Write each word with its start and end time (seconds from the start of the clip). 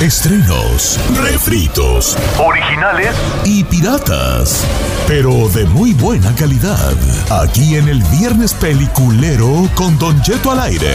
Estrenos, 0.00 0.96
refritos, 1.20 2.16
originales 2.38 3.16
y 3.44 3.64
piratas, 3.64 4.64
pero 5.08 5.48
de 5.48 5.64
muy 5.64 5.92
buena 5.92 6.32
calidad. 6.36 6.94
Aquí 7.42 7.74
en 7.74 7.88
el 7.88 8.00
Viernes 8.04 8.54
Peliculero 8.54 9.68
con 9.74 9.98
Don 9.98 10.22
Jeto 10.22 10.52
al 10.52 10.60
aire. 10.60 10.94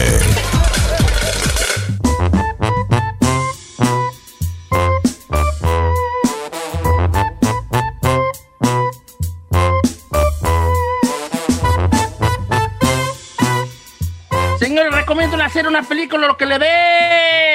Señores, 14.58 14.94
recomiendo 14.94 15.36
hacer 15.42 15.66
una 15.66 15.82
película 15.82 16.26
lo 16.26 16.38
que 16.38 16.46
le 16.46 16.58
dé. 16.58 17.53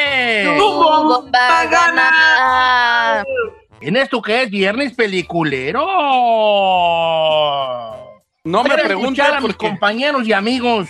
Bomba 0.58 1.66
gana. 1.66 3.24
En 3.82 3.96
esto 3.96 4.22
que 4.22 4.44
es 4.44 4.50
Viernes 4.50 4.94
Peliculero. 4.94 5.86
No 8.44 8.64
me 8.64 8.78
preguntes 8.78 9.26
a 9.26 9.40
mis 9.42 9.56
compañeros 9.56 10.28
y 10.28 10.34
amigos. 10.34 10.90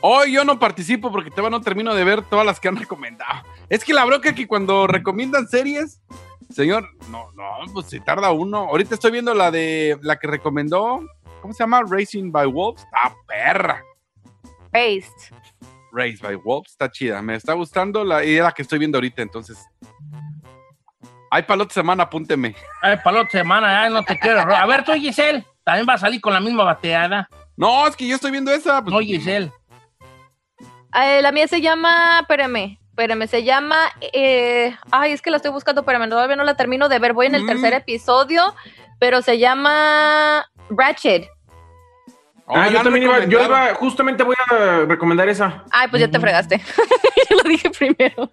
hoy 0.00 0.32
yo 0.32 0.44
no 0.44 0.58
participo 0.58 1.10
porque 1.10 1.30
todavía 1.30 1.50
no 1.50 1.60
termino 1.62 1.94
de 1.94 2.04
ver 2.04 2.22
todas 2.22 2.46
las 2.46 2.60
que 2.60 2.68
han 2.68 2.76
recomendado. 2.76 3.42
Es 3.68 3.84
que 3.84 3.94
la 3.94 4.04
bronca 4.04 4.30
es 4.30 4.34
que 4.34 4.46
cuando 4.46 4.86
recomiendan 4.86 5.48
series, 5.48 6.00
señor, 6.52 6.88
no, 7.10 7.30
no, 7.32 7.72
pues 7.72 7.86
se 7.86 8.00
tarda 8.00 8.30
uno. 8.32 8.58
Ahorita 8.68 8.94
estoy 8.94 9.12
viendo 9.12 9.34
la 9.34 9.50
de 9.50 9.98
la 10.02 10.18
que 10.18 10.26
recomendó, 10.26 11.00
¿cómo 11.40 11.54
se 11.54 11.62
llama? 11.62 11.82
Racing 11.88 12.30
by 12.30 12.46
Wolves. 12.46 12.84
Ah, 12.92 13.14
perra. 13.26 13.82
Based. 14.72 15.32
Race 15.92 16.18
by 16.22 16.36
Wolves, 16.36 16.72
está 16.72 16.90
chida. 16.90 17.20
Me 17.22 17.34
está 17.34 17.52
gustando 17.54 18.04
la, 18.04 18.22
la 18.22 18.52
que 18.52 18.62
estoy 18.62 18.78
viendo 18.78 18.98
ahorita, 18.98 19.22
entonces. 19.22 19.58
Ay, 21.30 21.42
para 21.42 21.58
la 21.58 21.62
otra 21.64 21.74
semana, 21.74 22.02
apúnteme. 22.04 22.54
Ay, 22.82 22.96
para 23.04 23.16
la 23.18 23.22
otra 23.22 23.32
semana, 23.40 23.82
ay, 23.82 23.92
no 23.92 24.02
te 24.02 24.18
quiero. 24.18 24.40
A 24.40 24.66
ver, 24.66 24.84
tú, 24.84 24.92
Giselle, 24.94 25.44
también 25.64 25.86
va 25.88 25.94
a 25.94 25.98
salir 25.98 26.20
con 26.20 26.32
la 26.32 26.40
misma 26.40 26.64
bateada. 26.64 27.28
No, 27.56 27.86
es 27.86 27.94
que 27.94 28.06
yo 28.06 28.16
estoy 28.16 28.30
viendo 28.32 28.50
esa. 28.50 28.82
Pues, 28.82 28.92
No, 28.92 28.98
Giselle. 29.00 29.52
Eh, 30.94 31.22
la 31.22 31.30
mía 31.30 31.46
se 31.46 31.60
llama, 31.60 32.18
espérame, 32.20 32.78
espérame, 32.88 33.28
se 33.28 33.44
llama, 33.44 33.76
eh, 34.12 34.74
ay, 34.90 35.12
es 35.12 35.22
que 35.22 35.30
la 35.30 35.36
estoy 35.36 35.52
buscando, 35.52 35.82
espérame, 35.82 36.08
todavía 36.08 36.34
no 36.34 36.42
la 36.42 36.56
termino 36.56 36.88
de 36.88 36.98
ver, 36.98 37.12
voy 37.12 37.26
en 37.26 37.36
el 37.36 37.44
Mm. 37.44 37.46
tercer 37.46 37.72
episodio, 37.74 38.54
pero 38.98 39.22
se 39.22 39.38
llama 39.38 40.44
Ratchet. 40.68 41.28
Ah, 42.54 42.66
la 42.66 42.72
yo 42.72 42.82
también 42.82 43.04
iba, 43.04 43.24
yo 43.24 43.44
iba, 43.44 43.74
justamente 43.74 44.22
voy 44.22 44.34
a 44.50 44.84
recomendar 44.86 45.28
esa. 45.28 45.64
Ay, 45.70 45.88
pues 45.88 46.00
ya 46.00 46.10
te 46.10 46.18
fregaste. 46.20 46.58
yo 47.30 47.36
lo 47.36 47.42
dije 47.48 47.70
primero. 47.70 48.30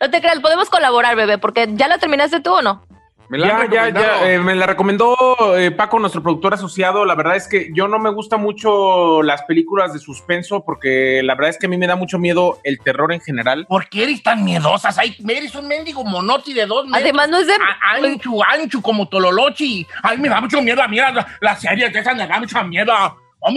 No 0.00 0.10
te 0.10 0.20
creas, 0.20 0.40
podemos 0.40 0.68
colaborar, 0.68 1.14
bebé, 1.16 1.38
porque 1.38 1.68
ya 1.72 1.88
la 1.88 1.98
terminaste 1.98 2.40
tú 2.40 2.54
o 2.54 2.62
no. 2.62 2.84
Me 3.28 3.38
la 3.38 3.46
Ya, 3.46 3.68
ya, 3.70 3.88
ya, 3.90 4.28
eh, 4.28 4.40
me 4.40 4.56
la 4.56 4.66
recomendó 4.66 5.16
eh, 5.56 5.70
Paco, 5.70 6.00
nuestro 6.00 6.20
productor 6.20 6.52
asociado. 6.54 7.04
La 7.04 7.14
verdad 7.14 7.36
es 7.36 7.46
que 7.46 7.70
yo 7.72 7.86
no 7.86 8.00
me 8.00 8.10
gusta 8.10 8.36
mucho 8.38 9.22
las 9.22 9.42
películas 9.42 9.92
de 9.92 10.00
suspenso 10.00 10.64
porque 10.64 11.20
la 11.22 11.36
verdad 11.36 11.50
es 11.50 11.58
que 11.58 11.66
a 11.66 11.68
mí 11.68 11.76
me 11.76 11.86
da 11.86 11.94
mucho 11.94 12.18
miedo 12.18 12.58
el 12.64 12.80
terror 12.80 13.12
en 13.12 13.20
general. 13.20 13.66
¿Por 13.68 13.88
qué 13.88 14.02
eres 14.02 14.24
tan 14.24 14.42
miedosas? 14.44 14.98
Ay, 14.98 15.16
eres 15.28 15.54
un 15.54 15.68
mendigo 15.68 16.02
monoti 16.02 16.52
de 16.52 16.66
dos 16.66 16.86
metros. 16.86 17.02
Además, 17.04 17.28
no 17.28 17.38
es 17.38 17.46
de... 17.46 17.52
A- 17.54 17.94
Ancho, 17.94 18.32
ancho, 18.44 18.82
como 18.82 19.08
Tololochi. 19.08 19.86
Ay, 20.02 20.18
me 20.18 20.28
da 20.28 20.40
mucho 20.40 20.60
miedo, 20.60 20.82
mira, 20.88 21.12
la- 21.12 21.26
las 21.40 21.60
series 21.60 21.92
de 21.92 22.00
esas 22.00 22.16
me 22.16 22.26
da 22.26 22.40
mucha 22.40 22.64
miedo. 22.64 22.92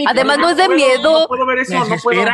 Además, 0.06 0.38
no 0.38 0.48
es 0.50 0.56
de 0.56 0.64
puedo- 0.64 0.76
miedo, 0.76 1.20
No 1.20 1.28
puedo 1.28 1.46
ver 1.46 1.58
eso, 1.58 1.78
¿Me 1.84 1.88
no 1.88 1.96
puedo. 2.02 2.24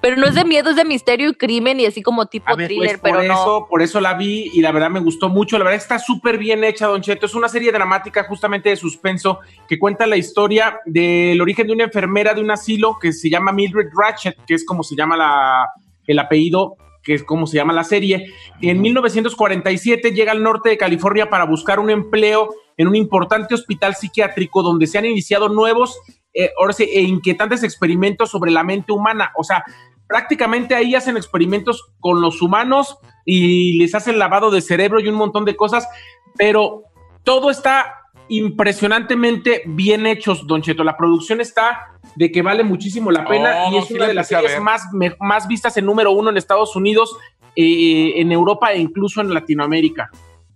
pero 0.00 0.16
no 0.16 0.26
es 0.26 0.34
de 0.34 0.44
miedo, 0.44 0.70
es 0.70 0.76
de 0.76 0.84
misterio 0.84 1.30
y 1.30 1.34
crimen 1.34 1.80
y 1.80 1.86
así 1.86 2.00
como 2.02 2.26
tipo 2.26 2.54
ver, 2.56 2.68
thriller, 2.68 3.00
Pues 3.00 3.12
por 3.12 3.20
pero 3.20 3.32
no. 3.34 3.40
eso, 3.40 3.66
por 3.68 3.82
eso 3.82 4.00
la 4.00 4.14
vi 4.14 4.50
y 4.54 4.60
la 4.60 4.70
verdad 4.72 4.90
me 4.90 5.00
gustó 5.00 5.28
mucho. 5.28 5.58
La 5.58 5.64
verdad 5.64 5.80
está 5.80 5.98
súper 5.98 6.38
bien 6.38 6.62
hecha, 6.62 6.86
Don 6.86 7.02
Cheto. 7.02 7.26
Es 7.26 7.34
una 7.34 7.48
serie 7.48 7.72
dramática 7.72 8.24
justamente 8.24 8.68
de 8.68 8.76
suspenso 8.76 9.40
que 9.68 9.78
cuenta 9.78 10.06
la 10.06 10.16
historia 10.16 10.78
del 10.86 11.40
origen 11.40 11.66
de 11.66 11.72
una 11.72 11.84
enfermera 11.84 12.34
de 12.34 12.40
un 12.40 12.50
asilo 12.50 12.96
que 13.00 13.12
se 13.12 13.28
llama 13.28 13.50
Mildred 13.52 13.88
Ratchet, 13.96 14.36
que 14.46 14.54
es 14.54 14.64
como 14.64 14.82
se 14.84 14.94
llama 14.94 15.16
la, 15.16 15.66
el 16.06 16.18
apellido, 16.18 16.76
que 17.02 17.14
es 17.14 17.24
como 17.24 17.46
se 17.46 17.56
llama 17.56 17.72
la 17.72 17.84
serie. 17.84 18.32
En 18.60 18.80
1947 18.80 20.12
llega 20.12 20.32
al 20.32 20.42
norte 20.42 20.70
de 20.70 20.78
California 20.78 21.28
para 21.28 21.44
buscar 21.44 21.80
un 21.80 21.90
empleo 21.90 22.50
en 22.76 22.88
un 22.88 22.96
importante 22.96 23.54
hospital 23.54 23.94
psiquiátrico 23.94 24.62
donde 24.62 24.86
se 24.86 24.98
han 24.98 25.04
iniciado 25.04 25.48
nuevos 25.48 25.98
eh, 26.34 26.50
e 26.78 27.02
inquietantes 27.02 27.62
experimentos 27.62 28.30
sobre 28.30 28.50
la 28.50 28.64
mente 28.64 28.92
humana. 28.92 29.32
O 29.36 29.44
sea, 29.44 29.64
prácticamente 30.06 30.74
ahí 30.74 30.94
hacen 30.94 31.16
experimentos 31.16 31.92
con 32.00 32.20
los 32.20 32.42
humanos 32.42 32.98
y 33.24 33.78
les 33.78 33.94
hacen 33.94 34.18
lavado 34.18 34.50
de 34.50 34.60
cerebro 34.60 35.00
y 35.00 35.08
un 35.08 35.14
montón 35.14 35.44
de 35.44 35.56
cosas, 35.56 35.88
pero 36.36 36.84
todo 37.24 37.50
está 37.50 38.01
impresionantemente 38.28 39.62
bien 39.66 40.06
hechos, 40.06 40.46
Don 40.46 40.62
Cheto. 40.62 40.84
La 40.84 40.96
producción 40.96 41.40
está 41.40 41.86
de 42.16 42.30
que 42.30 42.42
vale 42.42 42.62
muchísimo 42.64 43.10
la 43.10 43.24
pena 43.24 43.64
Oh, 43.66 43.72
y 43.72 43.78
es 43.78 43.86
sí 43.86 43.94
una 43.94 44.02
la 44.04 44.08
de 44.08 44.14
las 44.14 44.28
series 44.28 44.60
más, 44.60 44.82
me- 44.92 45.14
más 45.20 45.48
vistas 45.48 45.76
en 45.76 45.86
número 45.86 46.12
uno 46.12 46.30
en 46.30 46.36
Estados 46.36 46.76
Unidos, 46.76 47.16
eh, 47.56 48.14
en 48.16 48.32
Europa 48.32 48.72
e 48.72 48.78
incluso 48.78 49.20
en 49.20 49.32
Latinoamérica. 49.34 50.10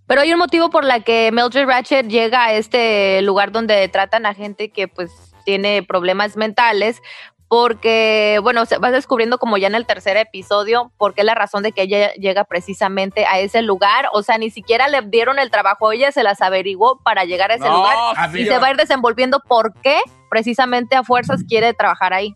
Pero 0.07 0.21
hay 0.21 0.31
un 0.31 0.39
motivo 0.39 0.69
por 0.69 0.85
la 0.85 1.01
que 1.01 1.31
Mildred 1.33 1.65
Ratchet 1.67 2.07
llega 2.07 2.45
a 2.45 2.53
este 2.53 3.21
lugar 3.21 3.51
donde 3.51 3.87
tratan 3.89 4.25
a 4.25 4.33
gente 4.33 4.69
que 4.69 4.87
pues 4.87 5.11
tiene 5.43 5.83
problemas 5.83 6.37
mentales, 6.37 7.01
porque, 7.49 8.39
bueno, 8.43 8.65
se 8.65 8.77
vas 8.77 8.91
descubriendo 8.91 9.37
como 9.37 9.57
ya 9.57 9.67
en 9.67 9.75
el 9.75 9.85
tercer 9.85 10.17
episodio, 10.17 10.91
por 10.97 11.13
qué 11.13 11.23
la 11.23 11.33
razón 11.35 11.63
de 11.63 11.71
que 11.71 11.83
ella 11.83 12.11
llega 12.13 12.43
precisamente 12.43 13.25
a 13.25 13.39
ese 13.39 13.61
lugar, 13.61 14.07
o 14.13 14.21
sea, 14.23 14.37
ni 14.37 14.49
siquiera 14.49 14.87
le 14.87 15.01
dieron 15.01 15.39
el 15.39 15.49
trabajo, 15.49 15.91
ella 15.91 16.11
se 16.11 16.23
las 16.23 16.41
averiguó 16.41 16.99
para 17.03 17.23
llegar 17.23 17.51
a 17.51 17.55
ese 17.55 17.67
No, 17.67 17.77
lugar 17.77 17.95
y 18.35 18.45
se 18.45 18.57
va 18.57 18.67
a 18.67 18.71
ir 18.71 18.77
desenvolviendo 18.77 19.39
por 19.47 19.73
qué 19.81 19.99
precisamente 20.29 20.95
a 20.95 21.03
fuerzas 21.03 21.43
quiere 21.47 21.73
trabajar 21.73 22.13
ahí. 22.13 22.35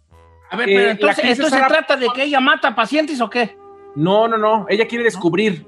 a 0.50 0.56
ver, 0.56 0.70
Eh, 0.70 0.74
pero 0.74 0.86
la 0.86 0.92
entonces, 0.92 1.26
¿esto 1.26 1.50
se 1.50 1.62
trata 1.62 1.96
de 1.98 2.08
que 2.10 2.24
ella 2.24 2.40
mata 2.40 2.74
pacientes 2.74 3.20
o 3.20 3.30
qué? 3.30 3.58
No, 3.96 4.28
no, 4.30 4.38
no, 4.38 4.66
ella 4.70 4.88
quiere 4.88 5.04
descubrir. 5.04 5.66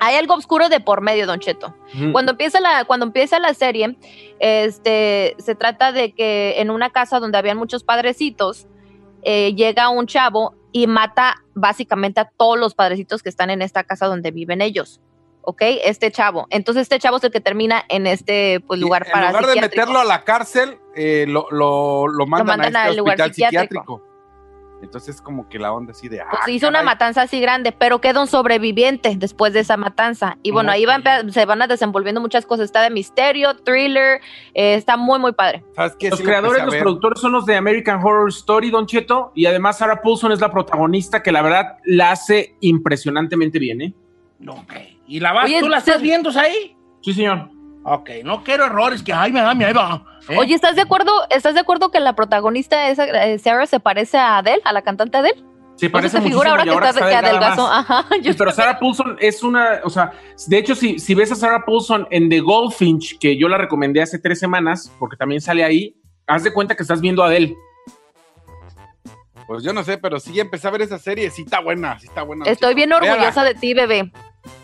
Hay 0.00 0.16
algo 0.16 0.34
oscuro 0.34 0.68
de 0.68 0.80
por 0.80 1.00
medio, 1.00 1.26
Don 1.26 1.40
Cheto. 1.40 1.74
Cuando 2.12 2.32
empieza 2.32 2.60
la, 2.60 2.84
cuando 2.84 3.06
empieza 3.06 3.38
la 3.38 3.54
serie, 3.54 3.96
este, 4.38 5.34
se 5.38 5.54
trata 5.54 5.92
de 5.92 6.12
que 6.12 6.60
en 6.60 6.70
una 6.70 6.90
casa 6.90 7.18
donde 7.18 7.38
habían 7.38 7.56
muchos 7.56 7.82
padrecitos, 7.82 8.66
eh, 9.22 9.54
llega 9.54 9.88
un 9.88 10.06
chavo 10.06 10.54
y 10.72 10.86
mata 10.86 11.42
básicamente 11.54 12.20
a 12.20 12.30
todos 12.36 12.58
los 12.58 12.74
padrecitos 12.74 13.22
que 13.22 13.28
están 13.28 13.50
en 13.50 13.62
esta 13.62 13.84
casa 13.84 14.06
donde 14.06 14.30
viven 14.30 14.60
ellos. 14.62 15.00
¿Ok? 15.42 15.62
Este 15.62 16.12
chavo. 16.12 16.46
Entonces, 16.50 16.82
este 16.82 16.98
chavo 16.98 17.16
es 17.16 17.24
el 17.24 17.30
que 17.30 17.40
termina 17.40 17.82
en 17.88 18.06
este 18.06 18.60
pues, 18.66 18.78
Y 18.78 18.82
lugar 18.82 19.06
en 19.06 19.12
para 19.12 19.28
lugar 19.28 19.46
de 19.46 19.60
meterlo 19.60 19.98
a 19.98 20.04
la 20.04 20.22
cárcel, 20.22 20.78
eh, 20.94 21.24
lo, 21.26 21.48
lo, 21.50 22.06
lo 22.06 22.26
mandan, 22.26 22.58
mandan 22.58 22.76
a 22.76 22.80
este 22.80 22.90
al 22.90 22.96
lugar 22.98 23.14
hospital 23.14 23.34
psiquiátrico. 23.34 23.82
psiquiátrico. 23.82 24.07
Entonces, 24.82 25.20
como 25.20 25.48
que 25.48 25.58
la 25.58 25.72
onda 25.72 25.92
así 25.92 26.08
de. 26.08 26.18
Pues 26.30 26.42
ah, 26.46 26.50
hizo 26.50 26.68
una 26.68 26.82
matanza 26.82 27.22
así 27.22 27.40
grande, 27.40 27.72
pero 27.72 28.00
queda 28.00 28.20
un 28.20 28.26
sobreviviente 28.26 29.14
después 29.16 29.52
de 29.52 29.60
esa 29.60 29.76
matanza. 29.76 30.38
Y 30.42 30.50
bueno, 30.50 30.70
ahí 30.70 30.84
se 31.30 31.44
van 31.44 31.62
a 31.62 31.66
desenvolviendo 31.66 32.20
muchas 32.20 32.46
cosas. 32.46 32.66
Está 32.66 32.82
de 32.82 32.90
misterio, 32.90 33.56
thriller, 33.56 34.20
eh, 34.54 34.74
está 34.74 34.96
muy, 34.96 35.18
muy 35.18 35.32
padre. 35.32 35.64
¿Sabes 35.74 35.96
qué? 35.98 36.10
Los 36.10 36.18
Sí 36.18 36.24
creadores, 36.24 36.64
los 36.64 36.76
productores 36.76 37.20
son 37.20 37.32
los 37.32 37.44
de 37.46 37.56
American 37.56 38.00
Horror 38.02 38.28
Story, 38.28 38.70
Don 38.70 38.86
Cheto, 38.86 39.32
y 39.34 39.46
además 39.46 39.78
Sarah 39.78 40.00
Paulson 40.00 40.32
es 40.32 40.40
la 40.40 40.50
protagonista 40.50 41.22
que 41.22 41.32
la 41.32 41.42
verdad 41.42 41.78
la 41.84 42.12
hace 42.12 42.56
impresionantemente 42.60 43.58
bien, 43.58 43.80
¿eh? 43.82 43.94
Ok. 44.46 44.74
¿Y 45.06 45.20
la 45.20 45.32
vas, 45.32 45.46
Oye, 45.46 45.60
tú 45.60 45.68
la 45.68 45.78
estás 45.78 46.00
viendo 46.00 46.30
ahí? 46.38 46.76
Sí, 47.00 47.14
señor. 47.14 47.57
Ok, 47.90 48.10
no 48.22 48.44
quiero 48.44 48.66
errores 48.66 49.02
que, 49.02 49.14
ay, 49.14 49.32
me 49.32 49.40
da 49.40 49.54
miedo. 49.54 49.80
¿eh? 50.28 50.36
Oye, 50.36 50.54
¿estás 50.54 50.76
de 50.76 50.82
acuerdo? 50.82 51.10
¿Estás 51.30 51.54
de 51.54 51.60
acuerdo 51.60 51.90
que 51.90 52.00
la 52.00 52.14
protagonista 52.14 52.90
esa, 52.90 53.06
eh, 53.06 53.38
Sarah 53.38 53.66
se 53.66 53.80
parece 53.80 54.18
a 54.18 54.36
Adele, 54.36 54.60
a 54.64 54.74
la 54.74 54.82
cantante 54.82 55.16
Adele? 55.16 55.42
Sí, 55.76 55.86
¿No 55.86 55.92
parece 55.92 56.20
figura 56.20 56.50
ahora 56.50 56.64
y 56.64 56.68
que, 56.68 56.74
está, 56.74 56.88
está 56.90 57.08
que 57.08 57.14
adelgazó? 57.14 57.66
Ajá. 57.66 58.04
yo 58.20 58.32
pero 58.36 58.50
Sarah 58.50 58.78
Paulson 58.78 59.16
es 59.20 59.42
una, 59.42 59.80
o 59.84 59.90
sea, 59.90 60.12
de 60.48 60.58
hecho, 60.58 60.74
si, 60.74 60.98
si 60.98 61.14
ves 61.14 61.32
a 61.32 61.34
Sarah 61.34 61.64
Paulson 61.64 62.06
en 62.10 62.28
The 62.28 62.40
Goldfinch, 62.40 63.18
que 63.18 63.38
yo 63.38 63.48
la 63.48 63.56
recomendé 63.56 64.02
hace 64.02 64.18
tres 64.18 64.38
semanas, 64.38 64.92
porque 64.98 65.16
también 65.16 65.40
sale 65.40 65.64
ahí, 65.64 65.96
haz 66.26 66.44
de 66.44 66.52
cuenta 66.52 66.74
que 66.74 66.82
estás 66.82 67.00
viendo 67.00 67.22
a 67.22 67.28
Adele. 67.28 67.56
Pues 69.46 69.64
yo 69.64 69.72
no 69.72 69.82
sé, 69.82 69.96
pero 69.96 70.20
sí 70.20 70.38
empecé 70.38 70.68
a 70.68 70.72
ver 70.72 70.82
esa 70.82 70.98
serie. 70.98 71.30
Sí 71.30 71.42
está 71.42 71.60
buena, 71.60 71.98
sí 71.98 72.06
está 72.06 72.22
buena. 72.22 72.44
Estoy 72.44 72.74
bien 72.74 72.90
Véala. 72.90 73.12
orgullosa 73.12 73.44
de 73.44 73.54
ti, 73.54 73.72
bebé. 73.72 74.12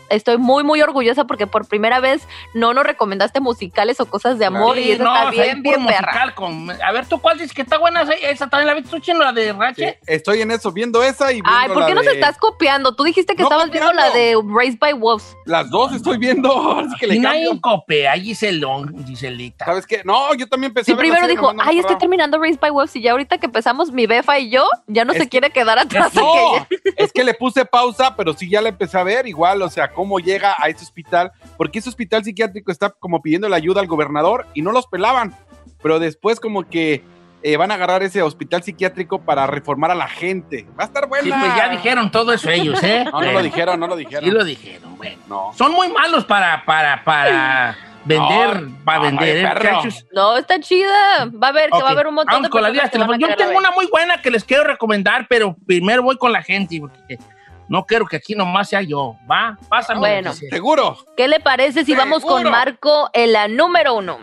Estoy 0.09 0.37
muy, 0.37 0.63
muy 0.63 0.81
orgullosa 0.81 1.25
porque 1.25 1.47
por 1.47 1.67
primera 1.67 1.99
vez 1.99 2.27
no 2.53 2.73
nos 2.73 2.83
recomendaste 2.85 3.39
musicales 3.39 3.99
o 3.99 4.05
cosas 4.05 4.37
de 4.39 4.45
amor 4.45 4.75
Sí, 4.77 4.83
y 4.83 4.91
eso 4.91 5.03
no, 5.03 5.15
está 5.15 5.29
bien, 5.31 5.61
bien 5.63 5.85
perra. 5.85 6.01
musical 6.01 6.35
con- 6.35 6.71
A 6.83 6.91
ver, 6.91 7.05
¿tú 7.07 7.19
cuál 7.19 7.37
dices 7.37 7.53
que 7.53 7.61
está 7.63 7.77
buena? 7.77 8.01
Esa 8.21 8.47
también 8.49 8.67
la 8.67 8.73
viste 8.73 8.89
tú, 8.91 8.99
chino, 8.99 9.19
la 9.19 9.31
de 9.31 9.51
Sí, 9.51 9.57
Ratchet. 9.57 9.99
estoy 10.05 10.41
en 10.41 10.51
eso, 10.51 10.71
viendo 10.71 11.03
esa 11.03 11.31
y 11.31 11.35
viendo 11.35 11.51
Ay, 11.51 11.67
¿por 11.69 11.79
la 11.79 11.85
qué 11.87 11.95
nos 11.95 12.05
de- 12.05 12.11
estás 12.13 12.37
copiando? 12.37 12.95
Tú 12.95 13.03
dijiste 13.03 13.35
que 13.35 13.43
No 13.43 13.47
estabas 13.49 13.69
viendo 13.71 13.91
la 13.93 14.09
de. 14.11 14.35
Raised 14.47 14.79
by 14.79 14.93
Wolves. 14.93 15.35
Las 15.45 15.69
dos 15.69 15.93
estoy 15.93 16.17
viendo, 16.17 16.49
así 16.79 16.95
que 16.99 17.07
le 17.07 17.15
Y 17.15 17.19
no 17.19 17.29
hay 17.29 17.35
cambio. 17.39 17.51
un 17.51 17.59
cope, 17.59 18.07
ahí 18.07 18.21
Giselón, 18.25 19.05
Giselita. 19.05 19.65
¿Sabes 19.65 19.85
qué? 19.87 20.01
No, 20.05 20.33
yo 20.35 20.47
también 20.47 20.69
empecé 20.71 20.85
Sí, 20.85 20.91
a 20.91 20.95
ver 20.95 21.07
la 21.07 21.15
primero 21.15 21.27
dijo, 21.33 21.53
ay, 21.63 21.79
estoy 21.79 21.97
terminando 21.97 22.37
Raised 22.39 22.59
by 22.59 22.69
Wolves 22.71 22.95
y 22.95 23.01
ya 23.01 23.11
ahorita 23.11 23.37
que 23.37 23.45
empezamos 23.47 23.91
mi 23.91 24.05
befa 24.07 24.37
y 24.39 24.49
yo, 24.49 24.67
ya 24.87 25.03
no 25.05 25.11
Es 25.13 25.17
se 25.17 25.23
que- 25.25 25.29
quiere 25.29 25.49
quedar 25.49 25.79
atrás. 25.79 26.13
de 26.13 26.21
No, 26.25 26.67
que 26.69 26.77
es 26.97 27.11
que 27.11 27.23
le 27.23 27.33
puse 27.33 27.65
pausa, 27.65 28.15
pero 28.15 28.33
sí 28.33 28.49
ya 28.49 28.61
la 28.61 28.69
empecé 28.69 28.97
a 28.97 29.03
ver 29.03 29.27
igual, 29.27 29.61
o 29.61 29.69
sea, 29.69 29.91
cómo 29.95 30.19
llega 30.19 30.55
a 30.59 30.67
ese 30.67 30.83
hospital, 30.83 31.31
porque 31.57 31.79
ese 31.79 31.89
hospital 31.89 32.23
psiquiátrico 32.23 32.71
está 32.71 32.91
como 32.91 33.21
pidiendo 33.21 33.49
la 33.49 33.55
ayuda 33.55 33.81
al 33.81 33.87
gobernador 33.87 34.45
y 34.53 34.61
no 34.61 34.71
los 34.71 34.85
pelaban, 34.87 35.35
pero 35.81 35.99
después 35.99 36.39
como 36.39 36.67
que 36.69 37.03
eh, 37.47 37.57
van 37.57 37.69
a 37.69 37.75
agarrar 37.75 38.01
ese 38.01 38.23
hospital 38.23 38.63
psiquiátrico 38.63 39.21
para 39.21 39.45
reformar 39.45 39.91
a 39.91 39.95
la 39.95 40.07
gente. 40.07 40.65
Va 40.77 40.83
a 40.83 40.87
estar 40.87 41.07
buena. 41.07 41.23
Sí, 41.23 41.31
pues 41.39 41.55
ya 41.55 41.69
dijeron 41.69 42.09
todo 42.09 42.33
eso 42.33 42.49
ellos, 42.49 42.81
¿eh? 42.83 43.05
No, 43.05 43.11
no 43.11 43.21
lo 43.21 43.25
Bueno, 43.33 43.43
dijeron, 43.43 43.79
no 43.79 43.87
lo 43.87 43.95
dijeron. 43.95 44.23
Sí 44.23 44.31
lo 44.31 44.43
dijeron, 44.43 44.97
bueno. 44.97 45.21
No. 45.27 45.53
Son 45.55 45.71
muy 45.71 45.89
malos 45.89 46.25
para, 46.25 46.65
para, 46.65 47.03
para 47.03 47.77
vender, 48.03 48.61
No, 48.63 48.83
para 48.83 48.97
no, 48.97 49.03
vender, 49.05 49.37
¿eh? 49.37 49.89
No, 50.11 50.37
está 50.37 50.59
chida. 50.59 51.29
Va 51.41 51.49
a 51.49 51.51
ver, 51.51 51.69
que 51.69 51.83
va 51.83 51.89
a 51.89 51.91
haber 51.91 52.07
un 52.07 52.15
montón 52.15 52.33
Vamos 52.33 52.47
de 52.47 52.49
con 52.49 52.63
las 52.63 52.71
personas 52.71 52.81
vías 52.81 52.91
que 52.91 52.97
van 52.97 53.03
a 53.03 53.13
telefónicas. 53.13 53.37
Yo 53.37 53.45
tengo 53.45 53.59
una 53.59 53.71
muy 53.71 53.85
buena 53.91 54.21
que 54.23 54.31
les 54.31 54.43
quiero 54.43 54.63
recomendar, 54.63 55.27
pero 55.29 55.55
primero 55.67 56.01
voy 56.01 56.17
con 56.17 56.31
la 56.31 56.41
gente, 56.41 56.79
porque 56.79 57.19
no 57.67 57.85
quiero 57.85 58.05
que 58.05 58.17
aquí 58.17 58.35
nomás 58.35 58.69
sea 58.69 58.81
yo, 58.81 59.15
¿va? 59.29 59.57
Pásame. 59.69 59.99
Bueno. 59.99 60.33
Seguro. 60.33 60.97
¿Qué 61.17 61.27
le 61.27 61.39
parece 61.39 61.83
si 61.85 61.95
vamos 61.95 62.23
con. 62.23 62.43
Marco 62.43 63.09
en 63.13 63.33
la 63.33 63.47
número 63.47 63.95
uno? 63.95 64.19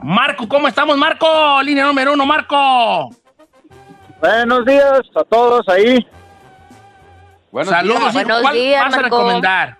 Marco, 0.00 0.48
¿cómo 0.48 0.66
estamos, 0.68 0.96
Marco? 0.96 1.62
Línea 1.62 1.84
número 1.84 2.14
uno, 2.14 2.24
Marco. 2.24 3.10
Buenos 4.20 4.64
días 4.64 5.00
a 5.14 5.24
todos 5.24 5.68
ahí. 5.68 6.06
Buenos 7.50 7.72
Saludos. 7.72 8.00
días. 8.00 8.14
Buenos 8.14 8.40
¿Cuál 8.42 8.54
días, 8.54 8.84
vas 8.84 8.94
a 8.94 9.00
Marco. 9.00 9.16
recomendar? 9.18 9.78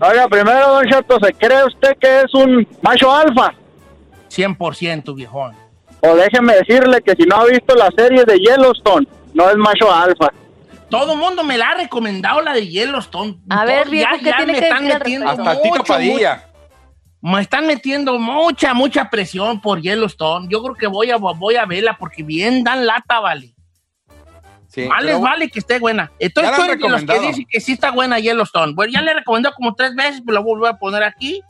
Oiga, 0.00 0.28
primero, 0.28 0.68
don 0.74 0.84
Cheto, 0.86 1.18
¿se 1.22 1.32
cree 1.34 1.64
usted 1.64 1.96
que 1.98 2.20
es 2.20 2.34
un 2.34 2.66
macho 2.82 3.12
alfa? 3.12 3.52
100%, 4.30 5.14
viejón. 5.14 5.54
O 6.00 6.14
déjeme 6.14 6.54
decirle 6.56 7.00
que 7.00 7.12
si 7.12 7.22
no 7.24 7.36
ha 7.36 7.44
visto 7.46 7.74
la 7.74 7.90
serie 7.96 8.24
de 8.24 8.38
Yellowstone, 8.38 9.06
no 9.34 9.48
es 9.48 9.56
macho 9.56 9.92
alfa. 9.92 10.30
Todo 10.88 11.12
el 11.14 11.18
mundo 11.18 11.42
me 11.42 11.58
la 11.58 11.70
ha 11.70 11.74
recomendado 11.74 12.40
la 12.42 12.52
de 12.52 12.68
Yellowstone. 12.68 13.38
A 13.48 13.64
ver, 13.64 13.82
Todo- 13.82 13.90
viejo, 13.90 14.12
ya, 14.14 14.18
¿qué 14.18 14.24
ya 14.26 14.36
tiene 14.36 14.52
me 14.52 14.58
que 14.60 14.64
están 14.68 14.84
metiendo? 14.86 15.28
Hasta 15.28 15.62
Tito 15.62 15.74
mucho. 15.78 15.94
Me 17.22 17.40
están 17.40 17.66
metiendo 17.66 18.18
mucha, 18.18 18.72
mucha 18.72 19.10
presión 19.10 19.60
por 19.60 19.80
Yellowstone. 19.80 20.46
Yo 20.48 20.62
creo 20.62 20.74
que 20.76 20.86
voy 20.86 21.10
a, 21.10 21.16
voy 21.16 21.56
a 21.56 21.64
verla 21.66 21.96
porque 21.98 22.22
bien 22.22 22.62
dan 22.62 22.86
lata, 22.86 23.18
vale. 23.20 23.52
Sí, 24.68 24.86
Vale, 24.86 25.06
pero- 25.06 25.20
vale 25.20 25.48
que 25.48 25.58
esté 25.58 25.78
buena. 25.78 26.12
Entonces, 26.18 26.52
de 26.78 26.88
los 26.88 27.02
que 27.04 27.18
dicen 27.20 27.46
que 27.50 27.60
sí 27.60 27.72
está 27.72 27.90
buena 27.90 28.18
Yellowstone. 28.18 28.74
Bueno, 28.74 28.92
ya 28.92 29.00
le 29.02 29.10
he 29.12 29.14
recomendado 29.14 29.54
como 29.56 29.74
tres 29.74 29.94
veces, 29.94 30.22
pero 30.24 30.34
la 30.34 30.40
voy 30.40 30.68
a 30.68 30.74
poner 30.74 31.02
aquí. 31.02 31.40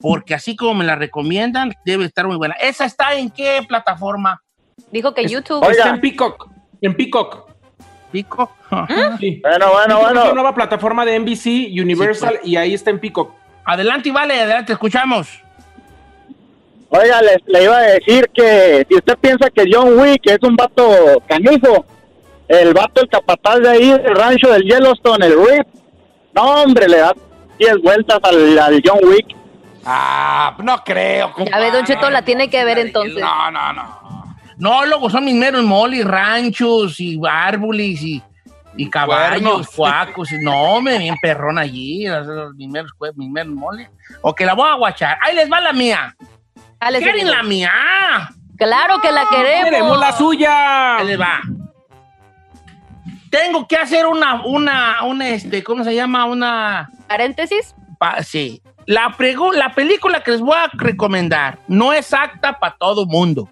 Porque 0.00 0.34
así 0.34 0.54
como 0.54 0.74
me 0.74 0.84
la 0.84 0.94
recomiendan, 0.94 1.74
debe 1.84 2.04
estar 2.04 2.26
muy 2.26 2.36
buena. 2.36 2.54
¿Esa 2.54 2.84
está 2.84 3.14
en 3.14 3.30
qué 3.30 3.64
plataforma? 3.66 4.40
Dijo 4.92 5.12
que 5.12 5.26
YouTube. 5.26 5.60
Oiga. 5.64 5.70
Está 5.72 5.88
en 5.94 6.00
Peacock. 6.00 6.48
En 6.80 6.96
Peacock. 6.96 7.50
¿Pico? 8.10 8.50
Sí. 9.18 9.40
Bueno, 9.42 9.70
bueno, 9.72 9.86
Peacock 9.86 9.90
Es 9.98 10.00
bueno. 10.00 10.22
una 10.24 10.32
nueva 10.32 10.54
plataforma 10.54 11.04
de 11.04 11.18
NBC, 11.18 11.80
Universal, 11.80 12.40
y 12.44 12.56
ahí 12.56 12.74
está 12.74 12.90
en 12.90 12.98
Peacock. 13.00 13.32
adelante, 13.64 14.10
vale, 14.12 14.40
adelante, 14.40 14.72
escuchamos. 14.72 15.40
Oiga, 16.90 17.20
le, 17.20 17.36
le 17.46 17.64
iba 17.64 17.76
a 17.76 17.82
decir 17.82 18.30
que 18.32 18.86
si 18.88 18.96
usted 18.96 19.16
piensa 19.18 19.50
que 19.50 19.64
John 19.70 19.98
Wick 19.98 20.22
es 20.26 20.38
un 20.42 20.56
vato 20.56 21.22
canijo, 21.28 21.84
el 22.48 22.72
vato, 22.72 23.02
el 23.02 23.08
capataz 23.08 23.58
de 23.60 23.68
ahí, 23.68 23.90
del 23.90 24.14
rancho 24.16 24.48
del 24.50 24.62
Yellowstone, 24.64 25.26
el 25.26 25.32
Rip, 25.38 25.66
no, 26.34 26.62
hombre, 26.62 26.88
le 26.88 26.98
da 26.98 27.14
10 27.58 27.82
vueltas 27.82 28.18
al, 28.22 28.58
al 28.58 28.82
John 28.82 29.00
Wick. 29.02 29.36
Ah, 29.84 30.56
no 30.62 30.82
creo. 30.82 31.34
Ya 31.38 31.58
ve, 31.58 31.70
Don 31.70 31.84
Cheto, 31.84 32.08
la 32.10 32.22
tiene 32.22 32.48
que 32.48 32.64
ver 32.64 32.78
entonces. 32.78 33.20
No, 33.22 33.50
no, 33.50 33.72
no. 33.74 34.17
No, 34.58 34.84
luego 34.86 35.08
son 35.08 35.24
mis 35.24 35.34
meros 35.34 35.62
molis, 35.64 36.04
ranchos 36.04 36.98
y 37.00 37.20
árboles 37.28 38.02
y, 38.02 38.22
y 38.76 38.90
caballos, 38.90 39.68
cuacos. 39.70 40.32
y- 40.32 40.38
No, 40.42 40.80
me 40.80 40.98
bien 40.98 41.16
perrón 41.22 41.58
allí, 41.58 42.06
mis 42.56 42.68
meros, 42.68 42.92
mis 43.16 43.30
meros 43.30 43.54
molis. 43.54 43.88
Ok, 44.22 44.40
la 44.40 44.54
voy 44.54 44.68
a 44.68 44.74
guachar. 44.74 45.16
Ahí 45.22 45.34
les 45.36 45.50
va 45.50 45.60
la 45.60 45.72
mía. 45.72 46.16
Dale, 46.80 46.98
¿Quieren 47.00 47.30
la 47.30 47.42
mía? 47.42 47.70
Claro 48.56 49.00
que 49.00 49.12
la 49.12 49.26
queremos. 49.28 49.64
¡Queremos 49.64 49.98
la 50.00 50.12
suya! 50.12 50.96
Ahí 50.98 51.06
les 51.06 51.20
va. 51.20 51.40
Tengo 53.30 53.66
que 53.68 53.76
hacer 53.76 54.06
una, 54.06 54.42
una, 54.44 55.02
una, 55.04 55.28
este, 55.28 55.62
¿cómo 55.62 55.84
se 55.84 55.94
llama? 55.94 56.24
Una, 56.24 56.90
Paréntesis. 57.06 57.74
pa- 57.98 58.22
sí. 58.22 58.62
La, 58.86 59.14
la 59.54 59.74
película 59.74 60.22
que 60.22 60.30
les 60.30 60.40
voy 60.40 60.56
a 60.56 60.70
recomendar 60.72 61.58
no 61.68 61.92
es 61.92 62.12
apta 62.14 62.58
para 62.58 62.74
todo 62.78 63.04
mundo. 63.06 63.48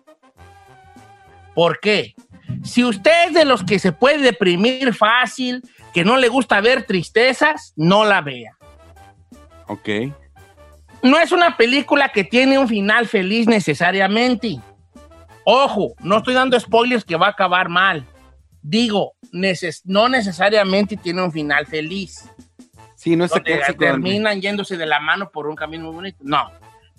¿Por 1.56 1.80
qué? 1.80 2.14
Si 2.62 2.84
usted 2.84 3.28
es 3.28 3.34
de 3.34 3.46
los 3.46 3.64
que 3.64 3.78
se 3.78 3.90
puede 3.92 4.18
deprimir 4.18 4.92
fácil, 4.94 5.62
que 5.94 6.04
no 6.04 6.18
le 6.18 6.28
gusta 6.28 6.60
ver 6.60 6.84
tristezas, 6.84 7.72
no 7.76 8.04
la 8.04 8.20
vea. 8.20 8.52
Ok. 9.66 9.88
No 11.02 11.18
es 11.18 11.32
una 11.32 11.56
película 11.56 12.10
que 12.10 12.24
tiene 12.24 12.58
un 12.58 12.68
final 12.68 13.08
feliz 13.08 13.46
necesariamente. 13.46 14.60
Ojo, 15.44 15.94
no 16.00 16.18
estoy 16.18 16.34
dando 16.34 16.60
spoilers 16.60 17.04
que 17.04 17.16
va 17.16 17.28
a 17.28 17.30
acabar 17.30 17.70
mal. 17.70 18.04
Digo, 18.60 19.14
neces- 19.32 19.80
no 19.84 20.10
necesariamente 20.10 20.98
tiene 20.98 21.22
un 21.22 21.32
final 21.32 21.66
feliz. 21.66 22.28
Sí, 22.96 23.16
no 23.16 23.26
clásico. 23.28 23.78
terminan 23.78 24.42
yéndose 24.42 24.76
de 24.76 24.84
la 24.84 25.00
mano 25.00 25.30
por 25.30 25.46
un 25.46 25.56
camino 25.56 25.84
muy 25.86 25.94
bonito. 25.94 26.18
No. 26.20 26.50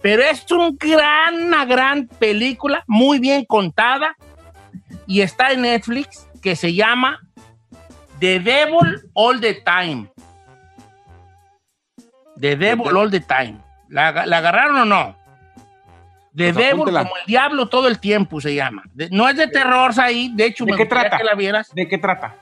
Pero 0.02 0.24
es 0.24 0.50
un 0.52 0.78
gran, 0.78 1.36
una 1.36 1.66
gran 1.66 2.08
película, 2.08 2.84
muy 2.88 3.20
bien 3.20 3.46
contada, 3.46 4.16
y 5.08 5.22
está 5.22 5.52
en 5.52 5.62
Netflix, 5.62 6.28
que 6.42 6.56
se 6.56 6.74
llama 6.74 7.20
The 8.20 8.40
Devil 8.40 9.10
All 9.14 9.40
the 9.40 9.54
Time. 9.56 10.10
The 12.40 12.56
Devil 12.56 12.96
All 12.96 13.10
the 13.10 13.22
Time. 13.22 13.58
¿La, 13.90 14.26
la 14.26 14.38
agarraron 14.38 14.78
o 14.82 14.86
no? 14.86 15.16
The 16.36 16.54
Pues 16.54 16.56
Devil, 16.56 16.74
apúntela. 16.74 17.04
como 17.04 17.18
el 17.18 17.26
diablo 17.26 17.68
todo 17.70 17.88
el 17.88 18.00
tiempo 18.00 18.40
se 18.42 18.54
llama. 18.54 18.84
De- 18.94 19.10
no 19.10 19.28
es 19.28 19.36
de 19.38 19.48
terror, 19.48 19.92
ahí. 20.00 20.32
De 20.36 20.46
hecho, 20.46 20.66
¿De 20.66 20.72
me 20.74 20.78
qué 20.78 20.86
trata? 20.86 21.18
que 21.18 21.24
la 21.24 21.34
vieras 21.34 21.74
¿De 21.74 21.88
qué 21.88 21.98
trata? 21.98 22.36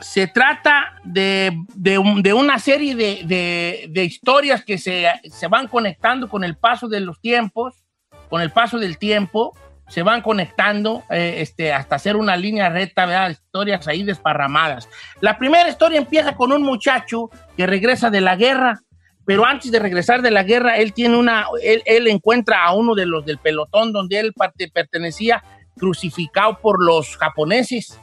se 0.00 0.26
trata 0.26 0.94
de, 1.04 1.52
de 1.74 1.98
un- 1.98 2.22
de 2.22 2.32
una 2.32 2.58
serie 2.58 2.94
de 2.96 4.04
historias 4.04 4.64
que 4.64 4.78
se, 4.78 5.06
se 5.24 5.46
van 5.46 5.68
conectando 5.68 6.26
con 6.28 6.42
el 6.42 6.56
paso 6.56 6.88
de 6.88 7.00
los 7.00 7.20
tiempos, 7.20 7.84
con 8.30 8.40
el 8.40 8.50
paso 8.50 8.78
del 8.78 8.96
tiempo, 8.96 9.54
se 9.90 10.02
van 10.02 10.22
conectando 10.22 11.02
eh, 11.10 11.36
este, 11.38 11.72
hasta 11.72 11.96
hacer 11.96 12.16
una 12.16 12.36
línea 12.36 12.68
recta, 12.68 13.06
¿verdad? 13.06 13.30
Historias 13.30 13.88
ahí 13.88 14.04
desparramadas. 14.04 14.88
La 15.20 15.36
primera 15.36 15.68
historia 15.68 15.98
empieza 15.98 16.36
con 16.36 16.52
un 16.52 16.62
muchacho 16.62 17.28
que 17.56 17.66
regresa 17.66 18.08
de 18.08 18.20
la 18.20 18.36
guerra, 18.36 18.80
pero 19.26 19.44
antes 19.44 19.72
de 19.72 19.80
regresar 19.80 20.22
de 20.22 20.30
la 20.30 20.44
guerra, 20.44 20.76
él 20.78 20.92
tiene 20.92 21.16
una, 21.16 21.46
él, 21.60 22.06
encuentra 22.06 22.64
a 22.64 22.72
uno 22.72 22.94
de 22.94 23.04
los 23.04 23.26
del 23.26 23.38
pelotón 23.38 23.92
donde 23.92 24.20
él 24.20 24.32
pertenecía 24.72 25.42
crucificado 25.76 26.58
por 26.60 26.84
los 26.84 27.16
japoneses, 27.16 27.98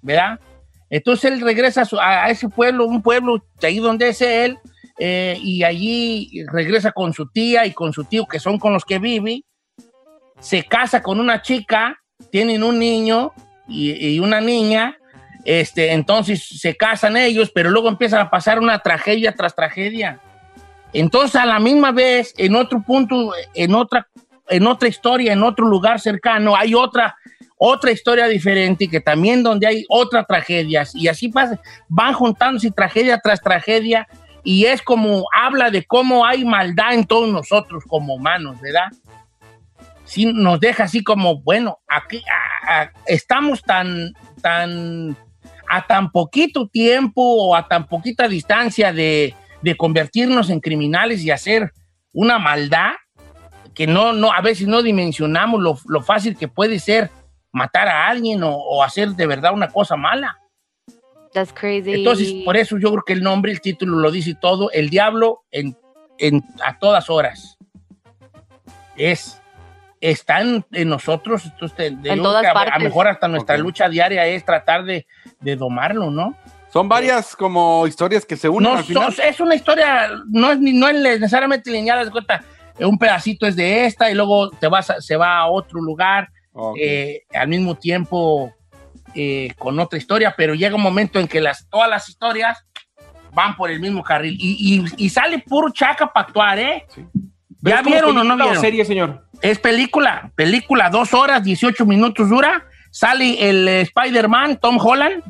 ¿verdad? 0.00 0.40
Entonces 0.88 1.32
él 1.32 1.40
regresa 1.42 1.82
a, 2.00 2.30
ese 2.30 2.48
pueblo, 2.48 2.86
un 2.86 3.02
pueblo 3.02 3.44
ahí 3.62 3.78
donde 3.78 4.08
es 4.08 4.22
él, 4.22 4.58
eh, 4.98 5.38
y 5.42 5.64
allí 5.64 6.30
regresa 6.50 6.92
con 6.92 7.12
su 7.12 7.26
tía 7.28 7.66
y 7.66 7.72
con 7.72 7.92
su 7.92 8.04
tío, 8.04 8.24
que 8.26 8.38
son 8.38 8.58
con 8.58 8.72
los 8.72 8.86
que 8.86 8.98
vive. 8.98 9.42
Se 10.40 10.64
casa 10.64 11.02
con 11.02 11.20
una 11.20 11.42
chica, 11.42 12.00
tienen 12.30 12.62
un 12.62 12.78
niño 12.78 13.32
y, 13.68 14.14
y 14.14 14.18
una 14.20 14.40
niña. 14.40 14.98
Este, 15.44 15.92
entonces 15.92 16.44
se 16.44 16.76
casan 16.76 17.16
ellos, 17.16 17.50
pero 17.54 17.70
luego 17.70 17.88
empiezan 17.88 18.20
a 18.20 18.30
pasar 18.30 18.58
una 18.58 18.80
tragedia 18.80 19.32
tras 19.32 19.54
tragedia. 19.54 20.20
Entonces, 20.92 21.36
a 21.36 21.46
la 21.46 21.60
misma 21.60 21.92
vez, 21.92 22.34
en 22.36 22.56
otro 22.56 22.82
punto, 22.82 23.32
en 23.54 23.74
otra, 23.74 24.08
en 24.48 24.66
otra 24.66 24.88
historia, 24.88 25.32
en 25.32 25.42
otro 25.42 25.66
lugar 25.66 26.00
cercano, 26.00 26.56
hay 26.56 26.74
otra, 26.74 27.16
otra 27.58 27.90
historia 27.90 28.26
diferente 28.28 28.88
que 28.88 29.00
también 29.00 29.42
donde 29.42 29.66
hay 29.66 29.84
otra 29.88 30.24
tragedias 30.24 30.94
y 30.94 31.08
así 31.08 31.28
pasa, 31.28 31.60
van 31.88 32.12
juntándose 32.12 32.70
tragedia 32.70 33.20
tras 33.22 33.40
tragedia 33.40 34.06
y 34.44 34.66
es 34.66 34.82
como 34.82 35.26
habla 35.34 35.70
de 35.70 35.84
cómo 35.84 36.24
hay 36.24 36.44
maldad 36.44 36.94
en 36.94 37.04
todos 37.04 37.28
nosotros 37.28 37.84
como 37.86 38.14
humanos, 38.14 38.60
¿verdad? 38.60 38.88
Sí, 40.06 40.24
nos 40.24 40.60
deja 40.60 40.84
así 40.84 41.02
como, 41.02 41.42
bueno, 41.42 41.80
aquí 41.88 42.22
estamos 43.06 43.62
tan, 43.62 44.14
tan, 44.40 45.16
a 45.68 45.86
tan 45.86 46.10
poquito 46.10 46.68
tiempo 46.68 47.22
o 47.22 47.54
a 47.54 47.68
tan 47.68 47.86
poquita 47.86 48.28
distancia 48.28 48.92
de, 48.92 49.34
de 49.62 49.76
convertirnos 49.76 50.48
en 50.48 50.60
criminales 50.60 51.22
y 51.22 51.30
hacer 51.30 51.72
una 52.14 52.38
maldad 52.38 52.92
que 53.74 53.86
no, 53.86 54.12
no, 54.14 54.32
a 54.32 54.40
veces 54.40 54.66
no 54.66 54.80
dimensionamos 54.80 55.60
lo, 55.60 55.78
lo 55.86 56.00
fácil 56.02 56.36
que 56.36 56.48
puede 56.48 56.78
ser 56.78 57.10
matar 57.52 57.88
a 57.88 58.08
alguien 58.08 58.42
o, 58.42 58.54
o 58.54 58.82
hacer 58.82 59.10
de 59.10 59.26
verdad 59.26 59.52
una 59.52 59.68
cosa 59.68 59.96
mala. 59.96 60.38
That's 61.32 61.52
crazy. 61.52 61.92
Entonces, 61.92 62.32
por 62.46 62.56
eso 62.56 62.78
yo 62.78 62.90
creo 62.92 63.02
que 63.04 63.12
el 63.12 63.22
nombre, 63.22 63.52
el 63.52 63.60
título 63.60 63.98
lo 63.98 64.10
dice 64.10 64.34
todo. 64.40 64.70
El 64.70 64.88
diablo 64.88 65.44
en, 65.50 65.76
en 66.16 66.42
a 66.64 66.78
todas 66.78 67.10
horas. 67.10 67.58
Es. 68.96 69.42
Está 70.00 70.40
en, 70.42 70.64
nosotros. 70.86 71.44
Entonces, 71.46 72.00
de- 72.02 72.10
En 72.10 72.16
yo 72.16 72.22
todas 72.22 72.42
creo 72.42 72.52
que 72.52 72.58
a- 72.58 72.62
A, 72.62 72.64
partes. 72.66 72.84
mejor 72.84 73.08
hasta 73.08 73.28
nuestra 73.28 73.56
lucha 73.56 73.88
diaria 73.88 74.26
es 74.26 74.44
tratar 74.44 74.84
de, 74.84 75.06
de 75.40 75.56
domarlo, 75.56 76.10
¿no? 76.10 76.34
Son 76.72 76.88
varias 76.88 77.34
como 77.34 77.86
historias 77.86 78.26
que 78.26 78.36
se 78.36 78.48
unen 78.48 78.72
No, 78.72 78.78
al 78.78 78.84
final. 78.84 79.12
so- 79.12 79.22
es 79.22 79.40
una 79.40 79.54
historia, 79.54 80.10
no 80.28 80.52
es, 80.52 80.58
ni- 80.58 80.72
no 80.74 80.88
es 80.88 80.94
necesariamente 81.00 81.70
lineal, 81.70 82.04
de 82.04 82.10
cuenta, 82.10 82.44
un 82.78 82.98
pedacito 82.98 83.46
es 83.46 83.56
de 83.56 83.86
esta 83.86 84.10
y 84.10 84.14
luego 84.14 84.50
te 84.50 84.68
vas 84.68 84.90
a- 84.90 85.00
se 85.00 85.16
va 85.16 85.38
a 85.38 85.46
otro 85.46 85.80
lugar 85.80 86.28
eh, 86.78 87.22
al 87.34 87.48
mismo 87.48 87.74
tiempo 87.76 88.52
eh, 89.14 89.52
con 89.56 89.78
otra 89.80 89.98
historia, 89.98 90.34
pero 90.36 90.54
llega 90.54 90.74
un 90.74 90.82
momento 90.82 91.18
en 91.18 91.26
que 91.28 91.40
las, 91.40 91.66
todas 91.70 91.88
las 91.88 92.06
historias 92.08 92.58
van 93.32 93.56
por 93.56 93.70
el 93.70 93.80
mismo 93.80 94.02
carril 94.02 94.36
y, 94.38 94.76
y- 94.98 95.06
y 95.06 95.08
sale 95.08 95.38
puro 95.38 95.70
chaca 95.70 96.12
para 96.12 96.26
actuar, 96.26 96.58
¿eh? 96.58 96.86
¿Ya 97.70 97.76
¿Es 97.76 97.82
como 97.82 97.94
vieron 97.94 98.18
o 98.18 98.24
no 98.24 98.36
vieron? 98.36 98.60
serie, 98.60 98.84
señor? 98.84 99.24
Es 99.42 99.58
película, 99.58 100.30
película, 100.34 100.88
dos 100.90 101.12
horas, 101.14 101.42
18 101.42 101.84
minutos 101.86 102.28
dura. 102.28 102.64
Sale 102.90 103.48
el 103.50 103.68
eh, 103.68 103.80
Spider-Man, 103.82 104.58
Tom 104.60 104.78
Holland, 104.80 105.22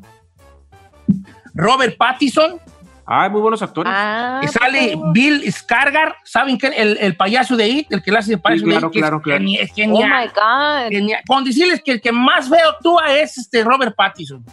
Robert 1.54 1.96
Pattinson, 1.96 2.60
Ah, 3.08 3.28
muy 3.28 3.40
buenos 3.40 3.62
actores. 3.62 3.92
Ah, 3.94 4.40
y 4.42 4.48
sale 4.48 4.96
pues, 4.96 5.12
Bill 5.12 5.52
Skargar, 5.52 6.16
¿saben 6.24 6.58
qué? 6.58 6.66
El, 6.76 6.98
el 7.00 7.16
payaso 7.16 7.56
de 7.56 7.68
It, 7.68 7.86
el 7.92 8.02
que 8.02 8.10
le 8.10 8.18
hace 8.18 8.32
el 8.32 8.40
payaso 8.40 8.64
Sí, 8.64 8.70
claro, 8.70 8.80
de 8.80 8.86
It, 8.88 8.92
que 8.94 8.98
claro, 8.98 9.16
es, 9.18 9.22
claro. 9.22 9.44
es 9.48 9.70
Oh 9.70 9.74
genial. 9.76 10.10
my 10.10 10.26
God. 10.34 10.90
genial. 10.90 11.20
Con 11.24 11.44
decirles 11.44 11.80
que 11.84 11.92
el 11.92 12.00
que 12.00 12.10
más 12.10 12.48
feo 12.48 12.68
actúa 12.68 13.12
es 13.16 13.38
este 13.38 13.62
Robert 13.62 13.94
Pattinson. 13.94 14.44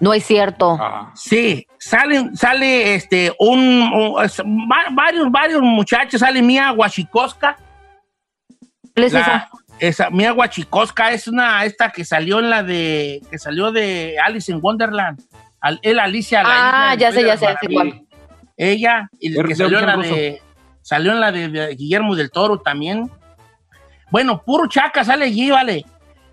No 0.00 0.14
es 0.14 0.24
cierto. 0.24 0.72
Ajá. 0.80 1.12
Sí, 1.14 1.66
sale, 1.78 2.30
sale 2.34 2.94
este, 2.94 3.32
un, 3.38 3.58
un- 3.58 4.24
es- 4.24 4.40
va- 4.40 4.88
varios, 4.92 5.30
varios 5.30 5.62
muchachos, 5.62 6.20
sale 6.20 6.42
Mia 6.42 6.72
Huachicosca. 6.72 7.56
¿Cuál 8.94 9.06
es 9.06 9.12
La- 9.12 9.20
esa? 9.20 9.48
esa 9.80 10.10
Mia 10.10 10.32
Huachicosca 10.32 11.12
es 11.12 11.28
una, 11.28 11.64
esta 11.64 11.90
que 11.90 12.04
salió 12.04 12.38
en 12.40 12.50
la 12.50 12.62
de, 12.62 13.22
que 13.30 13.38
salió 13.38 13.70
de 13.72 14.16
Alice 14.24 14.50
in 14.50 14.58
Wonderland. 14.62 15.20
Al, 15.60 15.78
el 15.82 15.98
Alicia. 15.98 16.42
la 16.42 16.90
Ah, 16.90 16.94
ya 16.94 17.10
sé, 17.12 17.24
ya 17.24 17.36
sé. 17.36 17.46
Ella, 18.56 19.08
y 19.20 19.34
que 19.42 19.54
salió 19.54 19.78
en 19.80 19.86
la 19.86 19.96
de, 19.96 20.42
salió 20.82 21.12
en 21.12 21.20
la 21.20 21.32
de, 21.32 21.48
de 21.48 21.74
Guillermo 21.74 22.14
del 22.16 22.30
Toro 22.30 22.58
también. 22.60 23.10
Bueno, 24.10 24.42
puro 24.44 24.66
chaca 24.68 25.04
sale 25.04 25.26
allí, 25.26 25.50
vale. 25.50 25.84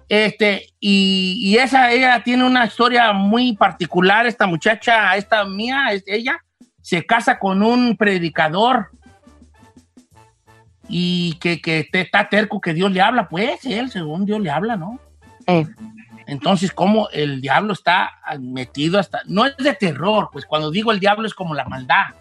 Este, 0.07 0.67
y, 0.79 1.39
y 1.41 1.57
esa, 1.57 1.91
ella 1.91 2.21
tiene 2.24 2.45
una 2.45 2.65
historia 2.65 3.12
muy 3.13 3.55
particular, 3.55 4.27
esta 4.27 4.45
muchacha, 4.45 5.15
esta 5.17 5.43
mía, 5.45 5.88
es- 5.91 6.03
ella, 6.05 6.39
se 6.81 7.05
casa 7.05 7.39
con 7.39 7.63
un 7.63 7.97
predicador 7.97 8.91
y 10.88 11.33
que, 11.39 11.59
que 11.59 11.89
está 11.91 12.29
terco 12.29 12.62
que 12.62 12.74
Dios 12.75 12.91
le 12.91 13.01
habla, 13.01 13.27
pues, 13.27 13.65
él, 13.65 13.89
según 13.89 14.25
Dios 14.25 14.39
le 14.39 14.51
habla, 14.51 14.75
¿no? 14.75 15.00
Eh. 15.47 15.65
Entonces, 16.27 16.71
como 16.71 17.09
el 17.09 17.41
diablo 17.41 17.74
está 17.74 18.12
metido 18.39 19.00
hasta... 19.00 19.21
No 19.25 19.45
es 19.45 19.55
de 19.57 19.74
terror, 19.74 20.29
pues 20.31 20.45
cuando 20.45 20.71
digo 20.71 20.91
el 20.91 21.00
diablo 21.00 21.27
es 21.27 21.33
como 21.35 21.53
la 21.53 21.65
maldad, 21.65 22.15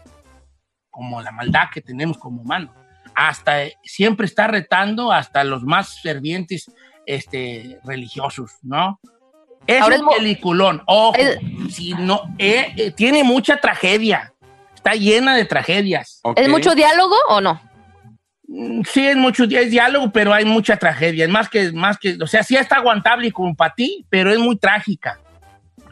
como 0.91 1.23
la 1.23 1.33
maldad 1.33 1.69
que 1.73 1.81
tenemos 1.81 2.19
como 2.19 2.43
humanos. 2.43 2.71
Hasta 3.15 3.65
eh, 3.65 3.75
siempre 3.83 4.27
está 4.27 4.47
retando 4.47 5.11
hasta 5.11 5.43
los 5.45 5.63
más 5.63 6.01
fervientes 6.01 6.71
este, 7.07 7.79
religiosos, 7.85 8.53
¿no? 8.63 8.99
Es 9.67 9.81
Ahora 9.81 9.95
un 9.97 10.01
es 10.01 10.05
mo- 10.05 10.13
peliculón. 10.13 10.83
Ojo, 10.87 11.15
Es- 11.17 11.39
si 11.75 11.95
no, 11.95 12.23
eh, 12.39 12.73
eh, 12.77 12.91
tiene 12.91 13.25
mucha 13.25 13.57
tragedia. 13.59 14.33
Está 14.75 14.93
llena 14.95 15.35
de 15.37 15.45
tragedias. 15.47 16.21
¿Es 16.37 16.49
mucho 16.49 16.75
diálogo 16.75 17.17
o 17.31 17.41
no? 17.41 17.61
Mm, 18.47 18.83
Sí, 18.85 19.07
es 19.07 19.17
mucho 19.17 19.45
es 19.45 19.71
diálogo, 19.71 20.13
pero 20.13 20.35
hay 20.35 20.45
mucha 20.45 20.77
tragedia. 20.77 21.25
Es 21.25 21.31
más 21.31 21.49
que, 21.49 21.73
más 21.73 21.97
que, 21.99 22.19
o 22.23 22.27
sea, 22.27 22.43
sí 22.43 22.57
está 22.57 22.77
aguantable 22.77 23.33
como 23.33 23.55
para 23.55 23.75
ti, 23.75 24.05
pero 24.11 24.31
es 24.31 24.39
muy 24.39 24.57
trágica. 24.59 25.19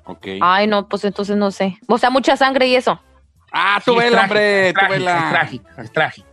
Ok. 0.05 0.27
Ay, 0.43 0.67
no, 0.67 0.87
pues 0.89 1.05
entonces 1.05 1.37
no 1.37 1.51
sé. 1.51 1.79
O 1.87 1.97
sea, 1.97 2.11
mucha 2.11 2.37
sangre 2.37 2.67
y 2.69 2.75
eso. 2.75 3.01
Ah, 3.51 3.81
tú 3.85 3.93
Sí, 3.93 3.99
vela, 4.01 4.23
hombre, 4.25 4.69
es 4.69 4.75
tú 4.75 4.81
trágica, 4.81 4.99
vela. 4.99 5.17
Es 5.25 5.31
trágica, 5.31 5.83
es 5.83 5.93
trágica. 5.93 6.29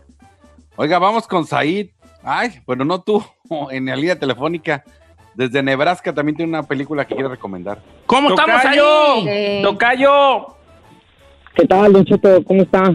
Oiga, 0.76 0.98
vamos 0.98 1.26
con 1.26 1.46
Said. 1.46 1.88
Ay, 2.22 2.60
bueno, 2.66 2.84
no 2.84 3.00
tú, 3.00 3.24
en 3.50 3.86
la 3.86 3.96
línea 3.96 4.18
telefónica. 4.18 4.84
Desde 5.34 5.62
Nebraska 5.62 6.12
también 6.12 6.36
tiene 6.36 6.50
una 6.50 6.62
película 6.62 7.04
que 7.04 7.14
quiere 7.14 7.28
recomendar. 7.28 7.80
¿Cómo 8.06 8.30
estamos 8.30 8.62
Tocayo. 8.62 9.12
ahí? 9.14 9.24
Eh, 9.28 9.60
Tocayo. 9.62 10.46
¿Qué 11.54 11.66
tal, 11.66 11.92
Don 11.92 12.04
Cheto? 12.04 12.44
¿Cómo 12.44 12.62
está? 12.62 12.92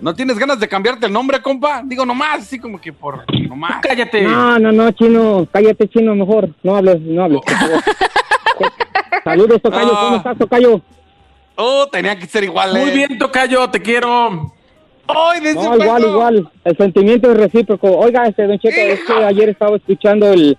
¿No 0.00 0.14
tienes 0.14 0.38
ganas 0.38 0.60
de 0.60 0.68
cambiarte 0.68 1.06
el 1.06 1.12
nombre, 1.12 1.42
compa? 1.42 1.82
Digo, 1.84 2.06
nomás, 2.06 2.40
así 2.40 2.58
como 2.58 2.80
que 2.80 2.92
por 2.92 3.24
nomás. 3.48 3.80
Cállate. 3.82 4.22
No, 4.22 4.58
no, 4.58 4.70
no, 4.70 4.90
chino, 4.92 5.46
cállate, 5.52 5.88
chino, 5.88 6.14
mejor. 6.14 6.50
No 6.62 6.76
hables, 6.76 7.00
no 7.00 7.24
hables, 7.24 7.40
por 7.40 7.54
favor. 7.54 7.82
Saludos, 9.24 9.60
Tocayo, 9.62 9.86
No. 9.92 10.00
¿cómo 10.00 10.16
estás, 10.16 10.38
Tocayo? 10.38 10.80
Oh, 11.56 11.88
tenía 11.90 12.16
que 12.16 12.26
ser 12.26 12.44
igual. 12.44 12.72
Muy 12.72 12.90
eh. 12.90 12.94
bien, 12.94 13.18
Tocayo, 13.18 13.68
te 13.70 13.82
quiero. 13.82 14.54
¡Ay, 15.08 15.40
de 15.40 15.54
No, 15.54 15.76
igual, 15.76 16.02
igual. 16.02 16.48
El 16.64 16.76
sentimiento 16.76 17.30
es 17.30 17.36
recíproco. 17.38 17.96
Oiga, 17.98 18.26
este, 18.26 18.46
Don 18.46 18.58
Cheto, 18.58 18.80
es 18.80 19.00
que 19.04 19.12
ayer 19.12 19.48
estaba 19.48 19.76
escuchando 19.76 20.30
el, 20.32 20.56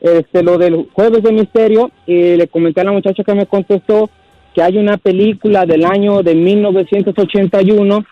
este, 0.00 0.42
lo 0.42 0.58
del 0.58 0.88
Jueves 0.92 1.22
de 1.22 1.32
Misterio 1.32 1.90
y 2.06 2.36
le 2.36 2.48
comenté 2.48 2.80
a 2.80 2.84
la 2.84 2.92
muchacha 2.92 3.22
que 3.22 3.34
me 3.34 3.46
contestó 3.46 4.08
que 4.54 4.62
hay 4.62 4.78
una 4.78 4.96
película 4.96 5.66
del 5.66 5.84
año 5.84 6.22
de 6.22 6.34
1981 6.34 8.04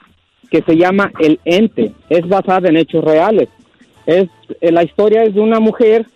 que 0.50 0.62
se 0.62 0.76
llama 0.76 1.11
El 1.19 1.41
Ente. 1.45 1.93
Es 2.11 2.29
basada 2.29 2.69
en 2.69 2.76
hechos 2.76 3.02
reales. 3.02 3.49
Es, 4.05 4.29
eh, 4.61 4.73
la 4.73 4.83
historia 4.83 5.23
es 5.23 5.35
de 5.35 5.41
una 5.41 5.61
mujer 5.61 6.07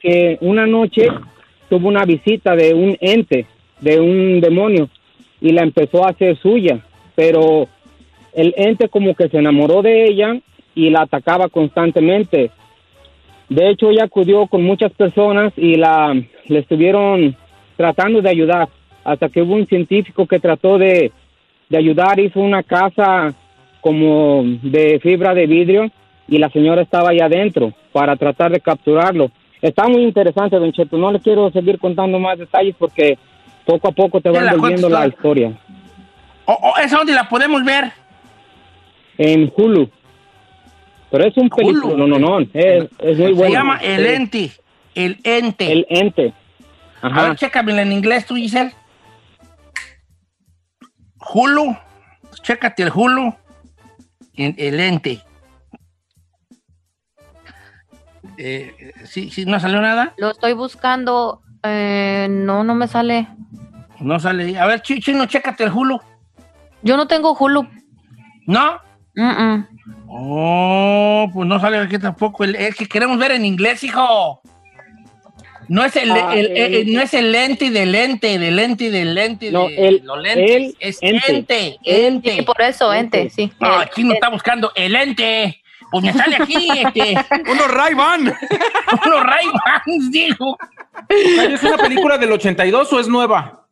que 0.00 0.36
una 0.42 0.66
noche 0.66 1.08
tuvo 1.70 1.88
una 1.88 2.04
visita 2.04 2.54
de 2.54 2.74
un 2.74 2.96
ente, 3.00 3.46
de 3.80 4.00
un 4.00 4.40
demonio, 4.40 4.88
y 5.40 5.52
la 5.52 5.62
empezó 5.62 6.04
a 6.04 6.10
hacer 6.10 6.36
suya, 6.38 6.80
pero 7.14 7.68
el 8.36 8.54
ente 8.56 8.88
como 8.88 9.14
que 9.14 9.28
se 9.28 9.38
enamoró 9.38 9.82
de 9.82 10.04
ella 10.04 10.38
y 10.74 10.90
la 10.90 11.02
atacaba 11.02 11.48
constantemente. 11.48 12.50
De 13.48 13.70
hecho, 13.70 13.90
ella 13.90 14.04
acudió 14.04 14.46
con 14.46 14.62
muchas 14.62 14.92
personas 14.92 15.52
y 15.56 15.76
la 15.76 16.14
le 16.46 16.58
estuvieron 16.60 17.34
tratando 17.76 18.22
de 18.22 18.30
ayudar, 18.30 18.68
hasta 19.04 19.28
que 19.28 19.42
hubo 19.42 19.54
un 19.54 19.66
científico 19.66 20.26
que 20.26 20.38
trató 20.38 20.78
de, 20.78 21.10
de 21.68 21.76
ayudar, 21.76 22.20
hizo 22.20 22.40
una 22.40 22.62
casa 22.62 23.34
como 23.80 24.42
de 24.62 25.00
fibra 25.00 25.34
de 25.34 25.46
vidrio 25.46 25.90
y 26.28 26.38
la 26.38 26.50
señora 26.50 26.82
estaba 26.82 27.10
ahí 27.10 27.20
adentro 27.20 27.72
para 27.92 28.16
tratar 28.16 28.52
de 28.52 28.60
capturarlo. 28.60 29.30
Está 29.62 29.88
muy 29.88 30.02
interesante, 30.02 30.58
Don 30.58 30.72
Cheto. 30.72 30.98
No 30.98 31.10
le 31.10 31.20
quiero 31.20 31.50
seguir 31.50 31.78
contando 31.78 32.18
más 32.18 32.38
detalles 32.38 32.74
porque 32.78 33.18
poco 33.64 33.88
a 33.88 33.92
poco 33.92 34.20
te 34.20 34.30
van 34.30 34.58
volviendo 34.58 34.88
la 34.88 35.06
historia. 35.06 35.52
¿O, 36.44 36.52
o 36.52 36.78
esa 36.78 36.98
dónde 36.98 37.14
la 37.14 37.28
podemos 37.28 37.64
ver? 37.64 37.92
En 39.18 39.52
Hulu. 39.56 39.90
Pero 41.10 41.24
es 41.24 41.36
un 41.36 41.44
Hulu, 41.52 41.56
película, 41.80 41.96
no, 41.96 42.06
no, 42.06 42.18
no. 42.18 42.40
Es, 42.40 42.88
es 42.98 43.18
muy 43.18 43.32
bueno. 43.32 43.46
Se 43.46 43.52
llama 43.52 43.76
El 43.82 44.04
Sí. 44.06 44.12
Ente. 44.14 44.50
El 44.94 45.20
Ente. 45.24 45.72
El 45.72 45.86
ente. 45.90 46.34
A 47.02 47.06
Ajá. 47.08 47.22
ver, 47.28 47.36
chécamela 47.36 47.82
en 47.82 47.92
inglés 47.92 48.26
tú, 48.26 48.34
Giselle. 48.34 48.72
Hulu. 51.32 51.76
Chécate 52.42 52.82
el 52.82 52.90
Hulu. 52.94 53.34
En 54.34 54.54
el 54.58 54.80
Ente. 54.80 55.20
Eh, 58.38 58.92
¿sí, 59.04 59.30
sí, 59.30 59.46
no 59.46 59.58
salió 59.60 59.80
nada? 59.80 60.12
Lo 60.18 60.30
estoy 60.30 60.52
buscando. 60.52 61.42
Eh, 61.62 62.26
no, 62.30 62.64
no 62.64 62.74
me 62.74 62.86
sale. 62.88 63.28
No 64.00 64.18
sale. 64.20 64.58
A 64.58 64.66
ver, 64.66 64.82
Chi- 64.82 65.00
Chino, 65.00 65.26
chécate 65.26 65.64
el 65.64 65.72
Hulu. 65.72 65.98
Yo 66.82 66.96
no 66.96 67.06
tengo 67.06 67.34
Hulu. 67.34 67.66
¿No? 68.46 68.78
Oh, 70.08 71.28
pues 71.32 71.48
no 71.48 71.58
sale 71.60 71.78
aquí 71.78 71.98
tampoco. 71.98 72.44
Es 72.44 72.74
que 72.76 72.86
queremos 72.86 73.18
ver 73.18 73.32
en 73.32 73.44
inglés, 73.44 73.82
hijo. 73.84 74.40
No 75.68 75.84
es 75.84 75.96
el, 75.96 76.12
Ah, 76.12 76.32
el- 76.34 76.56
el- 76.56 76.74
el- 76.74 76.94
no 76.94 77.00
es 77.00 77.12
el 77.12 77.32
lente 77.32 77.70
del 77.70 77.90
lente, 77.90 78.38
del 78.38 78.54
lente 78.54 78.88
del 78.90 79.14
lente 79.14 79.50
No, 79.50 79.66
de 79.66 79.88
el- 79.88 80.02
los 80.04 80.22
lentes. 80.22 80.46
el 80.46 80.76
es 80.78 80.98
ente. 81.02 81.32
ente, 81.32 81.78
ente. 81.82 82.36
Sí, 82.36 82.42
por 82.42 82.60
eso, 82.62 82.92
ente, 82.94 83.30
sí. 83.30 83.52
No, 83.58 83.74
El- 83.74 83.82
aquí 83.82 84.04
no 84.04 84.12
está 84.14 84.28
buscando 84.28 84.70
el 84.76 84.94
ente. 84.94 85.60
Pues 85.90 86.04
me 86.04 86.12
sale 86.12 86.36
aquí, 86.36 86.68
este, 86.94 87.16
Unos 87.50 87.68
Ray-Ban. 87.68 88.20
unos 89.06 89.22
Ray-Bans, 89.24 90.10
dijo. 90.12 90.56
¿Es 91.08 91.62
una 91.64 91.76
película 91.78 92.16
del 92.18 92.32
82 92.32 92.92
o 92.92 93.00
es 93.00 93.08
nueva? 93.08 93.66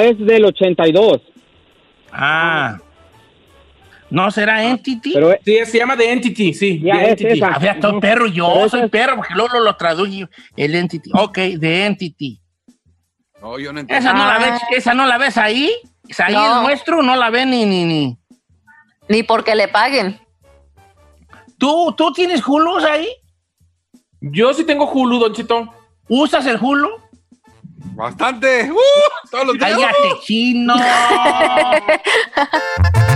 Es 0.00 0.18
del 0.18 0.44
82. 0.46 1.22
Ah. 2.12 2.78
¿No 4.16 4.30
será 4.30 4.64
Entity? 4.64 5.12
Pero 5.12 5.32
es- 5.32 5.40
Sí, 5.44 5.58
se 5.66 5.76
llama 5.78 5.94
The 5.94 6.10
Entity, 6.10 6.54
sí. 6.54 6.80
Ya, 6.80 6.94
The 6.94 7.02
es 7.04 7.08
Entity. 7.10 7.32
esa. 7.32 7.48
A 7.48 7.58
ver, 7.58 7.74
estoy 7.74 7.90
Ujú. 7.90 8.00
perro, 8.00 8.26
yo 8.26 8.50
Pero 8.54 8.68
soy 8.70 8.80
esa 8.80 8.88
perro, 8.88 9.16
porque 9.16 9.34
luego 9.34 9.60
lo 9.60 9.76
traduje 9.76 10.26
el 10.56 10.74
Entity. 10.74 11.10
Ok, 11.12 11.34
The 11.60 11.84
Entity. 11.84 12.40
No, 13.42 13.58
yo 13.58 13.74
no 13.74 13.80
entiendo. 13.80 14.08
¿Esa 14.08 14.16
no, 14.16 14.24
la 14.26 14.36
Ah. 14.36 14.38
ves, 14.38 14.62
¿Esa 14.78 14.94
no 14.94 15.04
la 15.04 15.18
ves 15.18 15.36
ahí? 15.36 15.70
¿Es 16.08 16.18
ahí 16.20 16.32
No. 16.32 16.46
el 16.56 16.62
nuestro? 16.62 17.02
No 17.02 17.14
la 17.14 17.28
ven 17.28 17.50
ni, 17.50 17.66
ni, 17.66 17.84
ni. 17.84 18.16
Ni 19.10 19.22
porque 19.22 19.54
le 19.54 19.68
paguen. 19.68 20.18
¿Tú, 21.58 21.92
¿Tú 21.94 22.10
tienes 22.14 22.40
Hulu 22.46 22.78
ahí? 22.78 23.06
Yo 24.22 24.54
sí 24.54 24.64
tengo 24.64 24.90
Hulu, 24.90 25.18
Don 25.18 25.34
Chito. 25.34 25.74
¿Usas 26.08 26.46
el 26.46 26.56
Hulu? 26.58 26.88
Bastante. 27.94 28.72
¡Uh! 28.72 28.76
todos 29.30 29.46
los 29.48 29.58
días. 29.58 29.72
Cállate, 29.72 30.20
chino. 30.24 30.74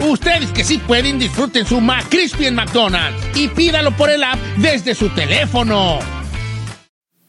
Ustedes 0.00 0.52
que 0.52 0.64
sí 0.64 0.78
pueden, 0.78 1.18
disfruten 1.18 1.66
su 1.66 1.80
McCrispy 1.80 2.46
en 2.46 2.54
McDonald's 2.54 3.20
y 3.34 3.48
pídalo 3.48 3.90
por 3.96 4.10
el 4.10 4.22
app 4.22 4.38
desde 4.56 4.94
su 4.94 5.08
teléfono. 5.10 5.98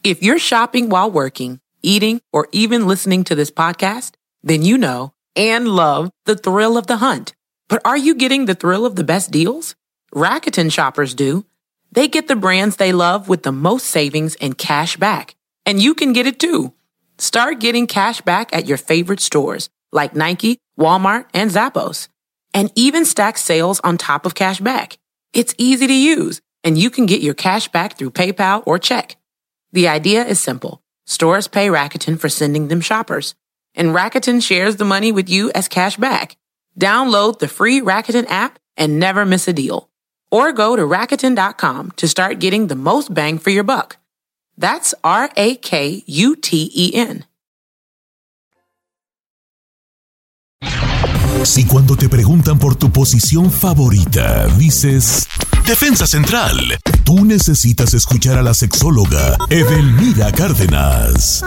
If 0.02 0.22
you're 0.22 0.38
shopping 0.38 0.88
while 0.88 1.10
working, 1.10 1.60
eating, 1.82 2.20
or 2.32 2.48
even 2.52 2.86
listening 2.86 3.24
to 3.24 3.34
this 3.34 3.50
podcast, 3.50 4.14
then 4.42 4.62
you 4.62 4.78
know 4.78 5.12
and 5.36 5.68
love 5.68 6.10
the 6.26 6.36
thrill 6.36 6.76
of 6.76 6.86
the 6.86 6.96
hunt. 6.96 7.32
But 7.68 7.82
are 7.84 7.96
you 7.96 8.14
getting 8.14 8.46
the 8.46 8.54
thrill 8.54 8.84
of 8.84 8.96
the 8.96 9.04
best 9.04 9.30
deals? 9.30 9.74
Rakuten 10.14 10.72
shoppers 10.72 11.14
do. 11.14 11.44
They 11.92 12.08
get 12.08 12.28
the 12.28 12.36
brands 12.36 12.76
they 12.76 12.92
love 12.92 13.28
with 13.28 13.42
the 13.42 13.52
most 13.52 13.86
savings 13.86 14.36
and 14.36 14.56
cash 14.56 14.96
back. 14.96 15.34
And 15.66 15.80
you 15.80 15.94
can 15.94 16.12
get 16.12 16.26
it 16.26 16.38
too. 16.38 16.72
Start 17.18 17.60
getting 17.60 17.86
cash 17.86 18.20
back 18.22 18.54
at 18.54 18.66
your 18.66 18.78
favorite 18.78 19.20
stores 19.20 19.68
like 19.92 20.14
Nike, 20.16 20.58
Walmart, 20.78 21.26
and 21.34 21.50
Zappos. 21.50 22.08
And 22.52 22.70
even 22.74 23.04
stack 23.04 23.38
sales 23.38 23.80
on 23.80 23.96
top 23.96 24.26
of 24.26 24.34
cash 24.34 24.60
back. 24.60 24.98
It's 25.32 25.54
easy 25.58 25.86
to 25.86 25.94
use, 25.94 26.40
and 26.64 26.76
you 26.76 26.90
can 26.90 27.06
get 27.06 27.20
your 27.20 27.34
cash 27.34 27.68
back 27.68 27.96
through 27.96 28.10
PayPal 28.10 28.62
or 28.66 28.78
check. 28.78 29.16
The 29.72 29.88
idea 29.88 30.24
is 30.24 30.40
simple. 30.40 30.82
Stores 31.06 31.48
pay 31.48 31.68
Rakuten 31.68 32.18
for 32.18 32.28
sending 32.28 32.68
them 32.68 32.80
shoppers, 32.80 33.34
and 33.74 33.94
Rakuten 33.94 34.42
shares 34.42 34.76
the 34.76 34.84
money 34.84 35.12
with 35.12 35.28
you 35.28 35.50
as 35.54 35.68
cash 35.68 35.96
back. 35.96 36.36
Download 36.78 37.38
the 37.38 37.48
free 37.48 37.80
Rakuten 37.80 38.28
app 38.28 38.58
and 38.76 38.98
never 38.98 39.24
miss 39.24 39.46
a 39.48 39.52
deal. 39.52 39.88
Or 40.30 40.52
go 40.52 40.76
to 40.76 40.82
Rakuten.com 40.82 41.92
to 41.92 42.08
start 42.08 42.38
getting 42.38 42.66
the 42.66 42.76
most 42.76 43.12
bang 43.12 43.38
for 43.38 43.50
your 43.50 43.64
buck. 43.64 43.96
That's 44.56 44.94
R 45.02 45.30
Si 51.42 51.64
cuando 51.66 51.96
te 51.96 52.08
preguntan 52.08 52.58
por 52.58 52.76
tu 52.76 52.90
posición 52.92 53.50
favorita 53.50 54.46
dices 54.58 55.28
Defensa 55.66 56.06
Central, 56.06 56.56
tú 57.04 57.24
necesitas 57.24 57.94
escuchar 57.94 58.38
a 58.38 58.42
la 58.42 58.54
sexóloga 58.54 59.36
Edelmira 59.48 60.30
Cárdenas. 60.32 61.42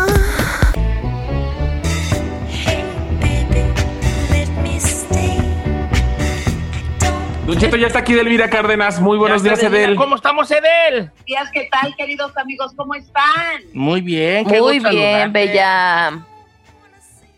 Don 7.46 7.58
Cheto 7.58 7.76
ya 7.76 7.88
está 7.88 8.00
aquí 8.00 8.14
Delmira 8.14 8.50
Cárdenas. 8.50 9.02
Muy 9.02 9.18
buenos 9.18 9.44
Ya 9.44 9.50
días, 9.50 9.60
Edelmira. 9.60 9.84
Edel. 9.86 9.96
¿Cómo 9.98 10.16
estamos, 10.16 10.50
Edel? 10.50 11.12
días, 11.28 11.50
¿qué 11.54 11.68
tal, 11.70 11.94
queridos 11.98 12.32
amigos? 12.38 12.72
¿Cómo 12.76 12.96
están? 12.96 13.62
Muy 13.74 14.00
bien, 14.02 14.46
qué 14.46 14.62
Muy 14.62 14.80
bien, 14.80 14.84
saludarte. 14.84 15.32
bella. 15.34 16.26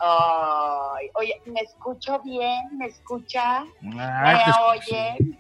Ay, 0.07 1.07
oye, 1.15 1.41
¿me 1.47 1.61
escucho 1.61 2.21
bien? 2.23 2.77
¿Me 2.77 2.85
escucha? 2.85 3.65
Ah, 3.97 4.53
¿Me 5.17 5.35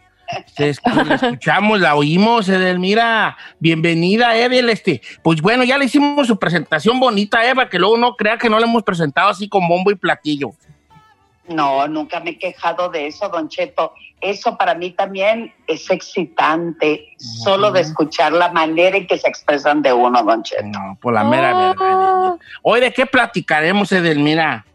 te 0.55 0.69
escuchamos, 0.69 1.79
la 1.79 1.95
oímos, 1.95 2.49
Edelmira. 2.49 3.37
Bienvenida, 3.59 4.35
Edel. 4.35 4.71
Este, 4.71 5.01
pues 5.21 5.39
bueno, 5.39 5.63
ya 5.63 5.77
le 5.77 5.85
hicimos 5.85 6.25
su 6.25 6.39
presentación 6.39 6.99
bonita, 6.99 7.47
Eva, 7.47 7.69
que 7.69 7.77
luego 7.77 7.97
no 7.97 8.15
crea 8.15 8.39
que 8.39 8.49
no 8.49 8.59
la 8.59 8.65
hemos 8.65 8.81
presentado 8.81 9.29
así 9.29 9.47
con 9.47 9.67
bombo 9.67 9.91
y 9.91 9.95
platillo. 9.95 10.51
No, 11.47 11.87
nunca 11.87 12.19
me 12.19 12.31
he 12.31 12.37
quejado 12.39 12.89
de 12.89 13.07
eso, 13.07 13.29
Don 13.29 13.49
Cheto. 13.49 13.93
Eso 14.21 14.57
para 14.57 14.73
mí 14.73 14.91
también 14.91 15.53
es 15.67 15.89
excitante, 15.91 17.09
solo 17.17 17.71
de 17.71 17.81
escuchar 17.81 18.31
la 18.33 18.49
manera 18.51 18.97
en 18.97 19.05
que 19.05 19.17
se 19.17 19.27
expresan 19.27 19.81
de 19.81 19.93
uno, 19.93 20.23
Don 20.23 20.41
Cheto. 20.43 20.63
No, 20.65 20.97
por 21.01 21.13
la 21.13 21.23
mera 21.23 21.51
Ah. 21.51 21.73
verdad. 21.77 22.39
Hoy, 22.63 22.79
¿de 22.79 22.91
qué 22.93 23.05
platicaremos, 23.05 23.91
Edelmira? 23.91 24.65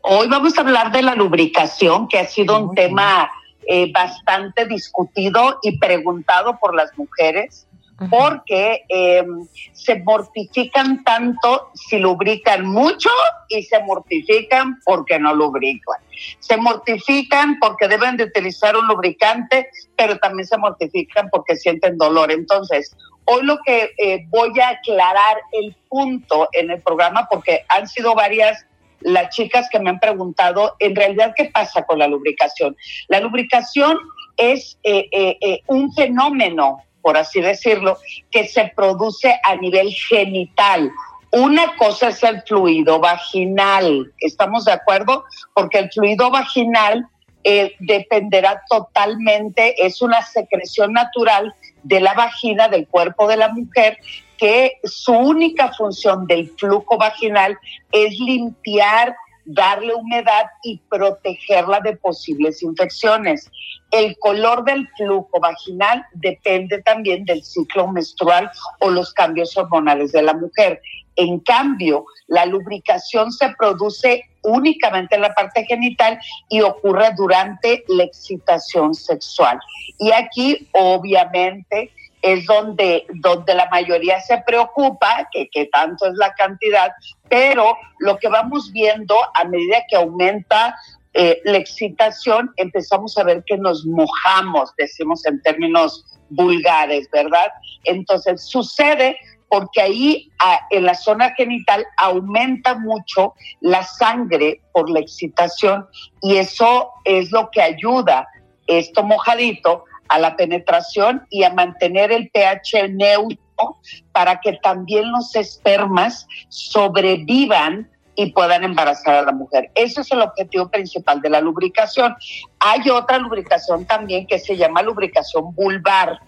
Hoy 0.00 0.26
vamos 0.28 0.58
a 0.58 0.62
hablar 0.62 0.90
de 0.90 1.02
la 1.02 1.14
lubricación, 1.14 2.08
que 2.08 2.18
ha 2.18 2.26
sido 2.26 2.58
un 2.58 2.74
tema 2.74 3.30
eh, 3.68 3.92
bastante 3.92 4.66
discutido 4.66 5.60
y 5.62 5.78
preguntado 5.78 6.58
por 6.58 6.74
las 6.74 6.90
mujeres, 6.98 7.68
porque 8.10 8.84
eh, 8.88 9.24
se 9.72 9.98
mortifican 10.00 11.02
tanto 11.04 11.70
si 11.74 11.98
lubrican 11.98 12.66
mucho 12.66 13.10
y 13.48 13.62
se 13.62 13.82
mortifican 13.82 14.80
porque 14.84 15.18
no 15.18 15.34
lubrican. 15.34 16.00
Se 16.38 16.56
mortifican 16.56 17.58
porque 17.60 17.88
deben 17.88 18.16
de 18.16 18.24
utilizar 18.24 18.76
un 18.76 18.86
lubricante, 18.86 19.68
pero 19.96 20.18
también 20.18 20.46
se 20.46 20.58
mortifican 20.58 21.28
porque 21.30 21.56
sienten 21.56 21.98
dolor. 21.98 22.30
Entonces, 22.30 22.96
hoy 23.24 23.42
lo 23.44 23.58
que 23.64 23.92
eh, 23.98 24.24
voy 24.28 24.58
a 24.60 24.70
aclarar 24.70 25.38
el 25.52 25.74
punto 25.88 26.48
en 26.52 26.70
el 26.70 26.80
programa, 26.80 27.26
porque 27.30 27.64
han 27.68 27.88
sido 27.88 28.14
varias 28.14 28.64
las 29.00 29.34
chicas 29.34 29.68
que 29.70 29.80
me 29.80 29.90
han 29.90 29.98
preguntado, 29.98 30.76
en 30.78 30.94
realidad, 30.94 31.34
¿qué 31.36 31.46
pasa 31.46 31.84
con 31.84 31.98
la 31.98 32.06
lubricación? 32.06 32.76
La 33.08 33.18
lubricación 33.18 33.98
es 34.36 34.78
eh, 34.84 35.60
un 35.66 35.92
fenómeno 35.92 36.78
por 37.02 37.16
así 37.16 37.40
decirlo, 37.40 37.98
que 38.30 38.46
se 38.46 38.72
produce 38.74 39.38
a 39.44 39.56
nivel 39.56 39.92
genital. 39.92 40.90
Una 41.32 41.76
cosa 41.76 42.08
es 42.08 42.22
el 42.22 42.42
fluido 42.42 43.00
vaginal, 43.00 44.12
¿estamos 44.18 44.64
de 44.64 44.72
acuerdo? 44.72 45.24
Porque 45.54 45.78
el 45.78 45.90
fluido 45.90 46.30
vaginal 46.30 47.06
eh, 47.44 47.74
dependerá 47.80 48.62
totalmente, 48.68 49.74
es 49.84 50.00
una 50.00 50.22
secreción 50.22 50.92
natural 50.92 51.52
de 51.82 52.00
la 52.00 52.14
vagina, 52.14 52.68
del 52.68 52.86
cuerpo 52.86 53.26
de 53.26 53.36
la 53.36 53.48
mujer, 53.48 53.98
que 54.38 54.78
su 54.84 55.12
única 55.12 55.72
función 55.72 56.26
del 56.26 56.50
flujo 56.58 56.98
vaginal 56.98 57.58
es 57.90 58.18
limpiar 58.18 59.14
darle 59.44 59.94
humedad 59.94 60.46
y 60.62 60.80
protegerla 60.88 61.80
de 61.80 61.96
posibles 61.96 62.62
infecciones. 62.62 63.50
El 63.90 64.16
color 64.18 64.64
del 64.64 64.88
flujo 64.96 65.40
vaginal 65.40 66.04
depende 66.14 66.82
también 66.82 67.24
del 67.24 67.42
ciclo 67.42 67.88
menstrual 67.88 68.50
o 68.80 68.90
los 68.90 69.12
cambios 69.12 69.56
hormonales 69.56 70.12
de 70.12 70.22
la 70.22 70.34
mujer. 70.34 70.80
En 71.16 71.40
cambio, 71.40 72.06
la 72.26 72.46
lubricación 72.46 73.32
se 73.32 73.50
produce 73.58 74.24
únicamente 74.42 75.16
en 75.16 75.22
la 75.22 75.34
parte 75.34 75.64
genital 75.64 76.18
y 76.48 76.62
ocurre 76.62 77.10
durante 77.16 77.84
la 77.88 78.04
excitación 78.04 78.94
sexual. 78.94 79.58
Y 79.98 80.10
aquí, 80.12 80.68
obviamente, 80.72 81.92
es 82.22 82.46
donde, 82.46 83.04
donde 83.14 83.54
la 83.54 83.68
mayoría 83.70 84.20
se 84.20 84.38
preocupa, 84.46 85.28
que, 85.32 85.48
que 85.48 85.66
tanto 85.66 86.06
es 86.06 86.14
la 86.14 86.32
cantidad, 86.34 86.92
pero 87.28 87.76
lo 87.98 88.16
que 88.18 88.28
vamos 88.28 88.70
viendo 88.72 89.14
a 89.34 89.44
medida 89.44 89.82
que 89.88 89.96
aumenta 89.96 90.76
eh, 91.14 91.40
la 91.44 91.58
excitación, 91.58 92.50
empezamos 92.56 93.18
a 93.18 93.24
ver 93.24 93.42
que 93.44 93.58
nos 93.58 93.84
mojamos, 93.84 94.72
decimos 94.78 95.26
en 95.26 95.42
términos 95.42 96.06
vulgares, 96.30 97.10
¿verdad? 97.10 97.52
Entonces 97.84 98.48
sucede 98.48 99.18
porque 99.48 99.82
ahí 99.82 100.30
en 100.70 100.84
la 100.84 100.94
zona 100.94 101.34
genital 101.34 101.84
aumenta 101.98 102.74
mucho 102.74 103.34
la 103.60 103.82
sangre 103.82 104.62
por 104.72 104.88
la 104.88 105.00
excitación 105.00 105.86
y 106.22 106.36
eso 106.36 106.90
es 107.04 107.30
lo 107.32 107.50
que 107.50 107.60
ayuda 107.60 108.26
esto 108.66 109.02
mojadito 109.02 109.84
a 110.12 110.18
la 110.18 110.36
penetración 110.36 111.26
y 111.30 111.42
a 111.44 111.54
mantener 111.54 112.12
el 112.12 112.28
pH 112.28 112.90
neutro 112.90 113.78
para 114.12 114.40
que 114.40 114.58
también 114.62 115.10
los 115.10 115.34
espermas 115.34 116.26
sobrevivan 116.48 117.88
y 118.14 118.30
puedan 118.32 118.62
embarazar 118.62 119.14
a 119.14 119.22
la 119.22 119.32
mujer. 119.32 119.70
Ese 119.74 120.02
es 120.02 120.12
el 120.12 120.20
objetivo 120.20 120.68
principal 120.68 121.22
de 121.22 121.30
la 121.30 121.40
lubricación. 121.40 122.14
Hay 122.58 122.90
otra 122.90 123.16
lubricación 123.16 123.86
también 123.86 124.26
que 124.26 124.38
se 124.38 124.58
llama 124.58 124.82
lubricación 124.82 125.54
vulvar. 125.54 126.18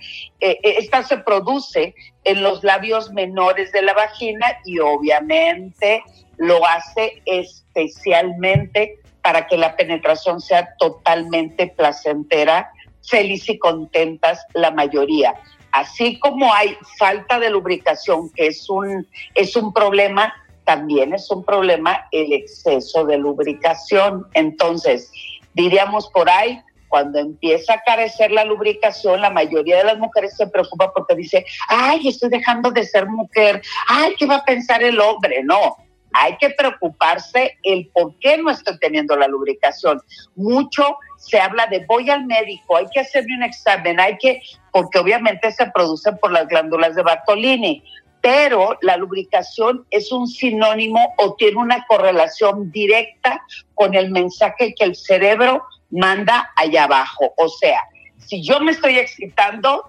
Eh, 0.40 0.58
eh, 0.62 0.76
esta 0.78 1.02
se 1.02 1.18
produce 1.18 1.94
en 2.24 2.42
los 2.42 2.64
labios 2.64 3.12
menores 3.12 3.70
de 3.72 3.82
la 3.82 3.92
vagina 3.92 4.46
y 4.64 4.78
obviamente 4.78 6.02
lo 6.38 6.66
hace 6.66 7.20
especialmente 7.26 8.98
para 9.20 9.46
que 9.46 9.58
la 9.58 9.76
penetración 9.76 10.40
sea 10.40 10.74
totalmente 10.78 11.66
placentera 11.66 12.70
feliz 13.06 13.48
y 13.48 13.58
contentas 13.58 14.44
la 14.54 14.70
mayoría. 14.70 15.34
Así 15.72 16.18
como 16.20 16.52
hay 16.52 16.76
falta 16.98 17.40
de 17.40 17.50
lubricación, 17.50 18.30
que 18.30 18.46
es 18.46 18.68
un, 18.70 19.06
es 19.34 19.56
un 19.56 19.72
problema, 19.72 20.32
también 20.64 21.12
es 21.12 21.30
un 21.30 21.44
problema 21.44 22.06
el 22.12 22.32
exceso 22.32 23.04
de 23.04 23.18
lubricación. 23.18 24.26
Entonces, 24.34 25.10
diríamos 25.54 26.08
por 26.10 26.30
ahí, 26.30 26.60
cuando 26.88 27.18
empieza 27.18 27.74
a 27.74 27.82
carecer 27.82 28.30
la 28.30 28.44
lubricación, 28.44 29.20
la 29.20 29.30
mayoría 29.30 29.78
de 29.78 29.84
las 29.84 29.98
mujeres 29.98 30.36
se 30.36 30.46
preocupa 30.46 30.92
porque 30.92 31.16
dice, 31.16 31.44
ay, 31.66 32.06
estoy 32.06 32.28
dejando 32.28 32.70
de 32.70 32.84
ser 32.84 33.06
mujer, 33.06 33.60
ay, 33.88 34.14
¿qué 34.16 34.26
va 34.26 34.36
a 34.36 34.44
pensar 34.44 34.80
el 34.80 35.00
hombre? 35.00 35.42
No, 35.42 35.76
hay 36.14 36.36
que 36.38 36.50
preocuparse 36.50 37.58
el 37.62 37.88
por 37.88 38.16
qué 38.18 38.38
no 38.38 38.50
estoy 38.50 38.78
teniendo 38.78 39.16
la 39.16 39.28
lubricación. 39.28 40.00
Mucho 40.36 40.96
se 41.16 41.40
habla 41.40 41.66
de 41.66 41.84
voy 41.86 42.10
al 42.10 42.24
médico, 42.26 42.76
hay 42.76 42.86
que 42.92 43.00
hacerme 43.00 43.36
un 43.36 43.42
examen, 43.42 43.98
hay 43.98 44.16
que, 44.18 44.42
porque 44.72 44.98
obviamente 44.98 45.50
se 45.52 45.66
producen 45.70 46.16
por 46.18 46.32
las 46.32 46.46
glándulas 46.48 46.94
de 46.94 47.02
Bartolini, 47.02 47.82
pero 48.20 48.78
la 48.80 48.96
lubricación 48.96 49.84
es 49.90 50.12
un 50.12 50.26
sinónimo 50.26 51.14
o 51.18 51.34
tiene 51.34 51.58
una 51.58 51.84
correlación 51.86 52.70
directa 52.70 53.42
con 53.74 53.94
el 53.94 54.10
mensaje 54.10 54.74
que 54.74 54.84
el 54.84 54.96
cerebro 54.96 55.62
manda 55.90 56.50
allá 56.56 56.84
abajo. 56.84 57.34
O 57.36 57.48
sea, 57.48 57.80
si 58.18 58.42
yo 58.42 58.60
me 58.60 58.72
estoy 58.72 58.98
excitando, 58.98 59.84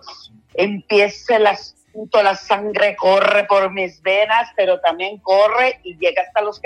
empiece 0.54 1.40
las 1.40 1.75
la 2.24 2.36
sangre 2.36 2.96
corre 2.96 3.46
por 3.46 3.72
mis 3.72 4.02
venas, 4.02 4.50
pero 4.56 4.80
también 4.82 5.18
corre 5.20 5.80
y 5.84 5.98
llega 5.98 6.22
hasta 6.22 6.42
los 6.42 6.62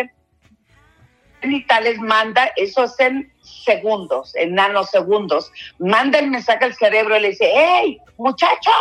genitales, 1.41 1.99
manda, 1.99 2.51
eso 2.55 2.83
es 2.83 2.99
en 2.99 3.31
segundos, 3.41 4.35
en 4.35 4.55
nanosegundos, 4.55 5.51
manda 5.79 6.19
el 6.19 6.29
mensaje 6.29 6.65
al 6.65 6.73
cerebro 6.73 7.17
y 7.17 7.21
le 7.21 7.29
dice, 7.29 7.51
hey, 7.53 7.99
muchacho, 8.17 8.71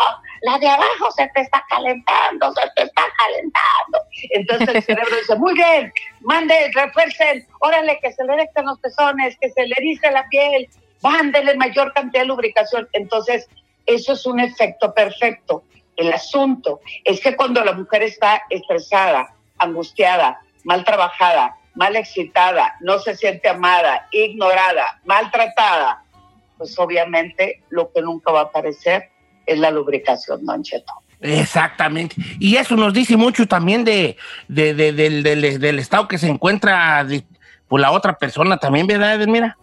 la 0.42 0.58
de 0.58 0.68
abajo 0.68 1.10
se 1.16 1.28
te 1.34 1.40
está 1.42 1.64
calentando, 1.68 2.52
se 2.52 2.68
te 2.76 2.82
está 2.82 3.02
calentando. 3.18 3.98
Entonces 4.30 4.68
el 4.74 4.82
cerebro 4.82 5.16
dice, 5.16 5.36
muy 5.36 5.54
bien, 5.54 5.92
mande, 6.20 6.70
refuercen, 6.74 7.46
órale, 7.60 7.98
que 8.00 8.12
se 8.12 8.24
le 8.24 8.34
erecten 8.34 8.66
los 8.66 8.78
pezones, 8.80 9.36
que 9.40 9.50
se 9.50 9.66
le 9.66 9.74
erice 9.78 10.10
la 10.10 10.26
piel, 10.28 10.68
mándele 11.02 11.56
mayor 11.56 11.92
cantidad 11.92 12.22
de 12.22 12.28
lubricación. 12.28 12.88
Entonces, 12.92 13.48
eso 13.86 14.12
es 14.12 14.26
un 14.26 14.40
efecto 14.40 14.92
perfecto. 14.92 15.64
El 15.98 16.12
asunto 16.12 16.80
es 17.04 17.20
que 17.20 17.34
cuando 17.34 17.62
la 17.64 17.72
mujer 17.72 18.04
está 18.04 18.42
estresada, 18.48 19.34
angustiada, 19.58 20.40
mal 20.62 20.84
trabajada, 20.84 21.56
mal 21.74 21.96
excitada, 21.96 22.76
no 22.80 23.00
se 23.00 23.16
siente 23.16 23.48
amada, 23.48 24.06
ignorada, 24.12 25.00
maltratada, 25.04 26.04
pues 26.56 26.78
obviamente 26.78 27.62
lo 27.70 27.92
que 27.92 28.00
nunca 28.00 28.30
va 28.30 28.40
a 28.40 28.44
aparecer 28.44 29.10
es 29.44 29.58
la 29.58 29.72
lubricación, 29.72 30.46
Don 30.46 30.62
Cheto. 30.62 30.92
Exactamente. 31.20 32.14
Y 32.38 32.56
eso 32.56 32.76
nos 32.76 32.94
dice 32.94 33.16
mucho 33.16 33.48
también 33.48 33.84
de, 33.84 34.16
del, 34.46 35.78
estado 35.80 36.06
que 36.06 36.18
se 36.18 36.28
encuentra 36.28 37.04
por 37.66 37.80
la 37.80 37.90
otra 37.90 38.16
persona 38.16 38.58
también, 38.58 38.86
¿verdad, 38.86 39.18
Mira. 39.26 39.58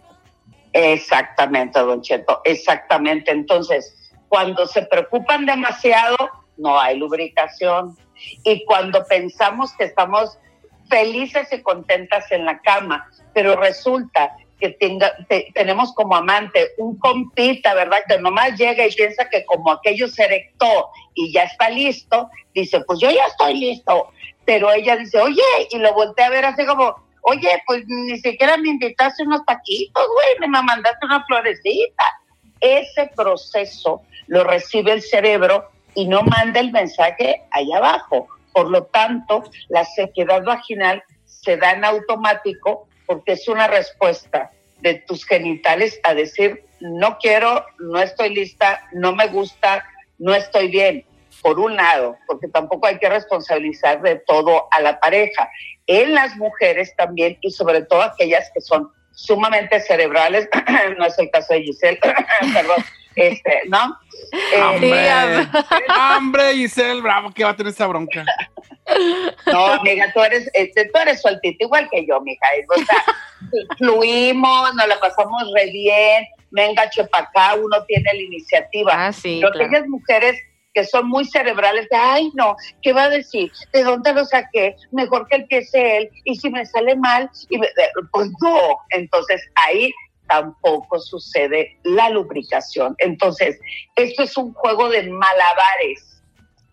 Exactamente, 0.74 1.80
Don 1.80 2.02
Cheto, 2.02 2.42
exactamente. 2.44 3.30
Entonces, 3.30 4.05
cuando 4.28 4.66
se 4.66 4.82
preocupan 4.82 5.46
demasiado, 5.46 6.16
no 6.56 6.78
hay 6.78 6.98
lubricación. 6.98 7.96
Y 8.44 8.64
cuando 8.64 9.04
pensamos 9.04 9.72
que 9.76 9.84
estamos 9.84 10.38
felices 10.88 11.52
y 11.52 11.62
contentas 11.62 12.30
en 12.30 12.44
la 12.46 12.60
cama, 12.60 13.10
pero 13.34 13.56
resulta 13.56 14.36
que 14.58 14.70
tenga, 14.70 15.12
tenemos 15.54 15.92
como 15.92 16.16
amante 16.16 16.70
un 16.78 16.98
compita, 16.98 17.74
¿verdad? 17.74 17.98
Que 18.08 18.18
nomás 18.18 18.58
llega 18.58 18.86
y 18.86 18.92
piensa 18.92 19.28
que 19.28 19.44
como 19.44 19.70
aquello 19.70 20.08
se 20.08 20.24
erectó 20.24 20.88
y 21.14 21.32
ya 21.32 21.42
está 21.42 21.68
listo, 21.68 22.30
dice, 22.54 22.80
pues 22.86 22.98
yo 23.00 23.10
ya 23.10 23.24
estoy 23.26 23.54
listo. 23.54 24.08
Pero 24.46 24.72
ella 24.72 24.96
dice, 24.96 25.20
oye, 25.20 25.42
y 25.70 25.78
lo 25.78 25.92
voltea 25.92 26.26
a 26.26 26.30
ver 26.30 26.44
así 26.46 26.64
como, 26.64 26.94
oye, 27.22 27.62
pues 27.66 27.84
ni 27.86 28.18
siquiera 28.18 28.56
me 28.56 28.70
invitaste 28.70 29.24
unos 29.24 29.44
taquitos, 29.44 30.06
güey, 30.06 30.48
me 30.48 30.62
mandaste 30.62 31.04
una 31.04 31.24
florecita. 31.26 32.04
Ese 32.60 33.10
proceso 33.14 34.02
lo 34.26 34.44
recibe 34.44 34.92
el 34.92 35.02
cerebro 35.02 35.70
y 35.94 36.06
no 36.06 36.22
manda 36.22 36.60
el 36.60 36.72
mensaje 36.72 37.42
allá 37.50 37.78
abajo. 37.78 38.28
Por 38.52 38.70
lo 38.70 38.84
tanto, 38.84 39.44
la 39.68 39.84
sequedad 39.84 40.42
vaginal 40.42 41.02
se 41.24 41.56
da 41.56 41.72
en 41.72 41.84
automático 41.84 42.88
porque 43.06 43.32
es 43.32 43.48
una 43.48 43.66
respuesta 43.66 44.50
de 44.80 44.94
tus 44.94 45.24
genitales 45.24 46.00
a 46.04 46.14
decir, 46.14 46.64
no 46.80 47.18
quiero, 47.18 47.64
no 47.78 48.00
estoy 48.00 48.34
lista, 48.34 48.82
no 48.92 49.14
me 49.14 49.28
gusta, 49.28 49.84
no 50.18 50.34
estoy 50.34 50.68
bien. 50.68 51.04
Por 51.42 51.60
un 51.60 51.76
lado, 51.76 52.16
porque 52.26 52.48
tampoco 52.48 52.86
hay 52.86 52.98
que 52.98 53.08
responsabilizar 53.08 54.00
de 54.00 54.16
todo 54.16 54.68
a 54.70 54.80
la 54.80 54.98
pareja. 54.98 55.48
En 55.86 56.14
las 56.14 56.34
mujeres 56.36 56.94
también, 56.96 57.38
y 57.42 57.50
sobre 57.50 57.82
todo 57.82 58.02
aquellas 58.02 58.50
que 58.52 58.60
son 58.60 58.90
sumamente 59.12 59.78
cerebrales, 59.80 60.48
no 60.98 61.06
es 61.06 61.18
el 61.18 61.30
caso 61.30 61.54
de 61.54 61.62
Giselle, 61.62 62.00
perdón, 62.54 62.84
Este, 63.16 63.62
¿no? 63.68 63.98
Hombre, 64.70 65.08
Eh, 65.08 65.48
hombre, 66.16 66.54
Giselle, 66.54 67.00
bravo, 67.00 67.32
que 67.32 67.44
va 67.44 67.50
a 67.50 67.56
tener 67.56 67.72
esa 67.72 67.86
bronca. 67.86 68.24
No, 69.50 69.66
amiga, 69.66 70.12
tú 70.12 70.20
eres, 70.22 70.48
este, 70.54 70.84
tú 70.86 70.98
eres 71.00 71.20
sueltita 71.20 71.64
igual 71.64 71.88
que 71.90 72.06
yo, 72.06 72.20
mija. 72.20 72.46
O 72.68 72.84
sea, 72.84 73.04
fluimos, 73.78 74.74
nos 74.74 74.86
la 74.88 74.98
pasamos 75.00 75.42
re 75.54 75.70
bien, 75.70 76.24
venga, 76.50 76.88
chepa 76.90 77.18
acá, 77.20 77.54
uno 77.54 77.82
tiene 77.86 78.04
la 78.12 78.20
iniciativa. 78.20 78.92
Ah, 79.06 79.12
sí, 79.12 79.38
Pero 79.40 79.52
claro. 79.52 79.66
aquellas 79.68 79.88
mujeres 79.88 80.38
que 80.74 80.84
son 80.84 81.08
muy 81.08 81.24
cerebrales, 81.24 81.88
de, 81.90 81.96
ay, 81.96 82.30
no, 82.34 82.54
¿qué 82.82 82.92
va 82.92 83.04
a 83.04 83.08
decir? 83.08 83.50
¿De 83.72 83.82
dónde 83.82 84.12
lo 84.12 84.26
saqué? 84.26 84.76
Mejor 84.92 85.26
que 85.26 85.36
empiece 85.36 85.96
él, 85.96 86.10
y 86.24 86.36
si 86.36 86.50
me 86.50 86.66
sale 86.66 86.94
mal, 86.96 87.30
y 87.48 87.58
me- 87.58 87.68
pues 88.12 88.28
no. 88.42 88.76
Entonces, 88.90 89.40
ahí 89.54 89.90
tampoco 90.28 90.98
sucede 90.98 91.78
la 91.84 92.10
lubricación. 92.10 92.94
Entonces, 92.98 93.58
esto 93.96 94.22
es 94.22 94.36
un 94.36 94.52
juego 94.52 94.88
de 94.88 95.04
malabares 95.08 96.22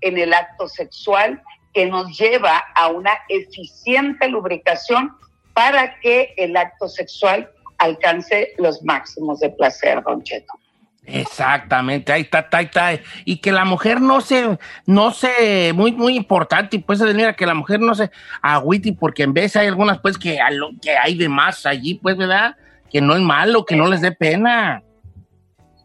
en 0.02 0.18
el 0.18 0.34
acto 0.34 0.68
sexual 0.68 1.42
que 1.74 1.86
nos 1.86 2.18
lleva 2.18 2.64
a 2.76 2.88
una 2.90 3.14
eficiente 3.30 4.28
lubricación 4.28 5.12
para 5.54 6.00
que 6.00 6.34
el 6.38 6.56
acto 6.56 6.88
sexual 6.88 7.50
alcance 7.78 8.54
los 8.58 8.84
máximos 8.84 9.40
de 9.40 9.50
placer, 9.50 10.02
Don 10.04 10.24
Cheto. 10.24 10.54
Exactamente, 11.06 12.14
ahí 12.14 12.22
está, 12.22 12.48
ahí 12.52 12.66
está. 12.66 12.92
Y 13.26 13.38
que 13.38 13.52
la 13.52 13.66
mujer 13.66 14.00
no 14.00 14.22
se, 14.22 14.58
no 14.86 15.12
se, 15.12 15.74
muy, 15.74 15.92
muy 15.92 16.16
importante, 16.16 16.78
y 16.78 16.80
pues 16.80 17.02
mira, 17.02 17.36
que 17.36 17.46
la 17.46 17.54
mujer 17.54 17.82
no 17.82 17.94
se 17.94 18.10
agüite, 18.42 18.94
porque 18.94 19.24
en 19.24 19.34
vez 19.34 19.56
hay 19.56 19.68
algunas 19.68 20.00
pues 20.00 20.18
que, 20.18 20.40
que 20.82 20.98
hay 20.98 21.16
de 21.16 21.28
más 21.28 21.66
allí, 21.66 21.96
pues, 21.96 22.16
¿verdad? 22.16 22.56
Que 22.94 23.02
no 23.02 23.16
es 23.16 23.22
malo, 23.22 23.66
que 23.66 23.76
no 23.76 23.88
les 23.88 24.02
dé 24.02 24.12
pena. 24.12 24.82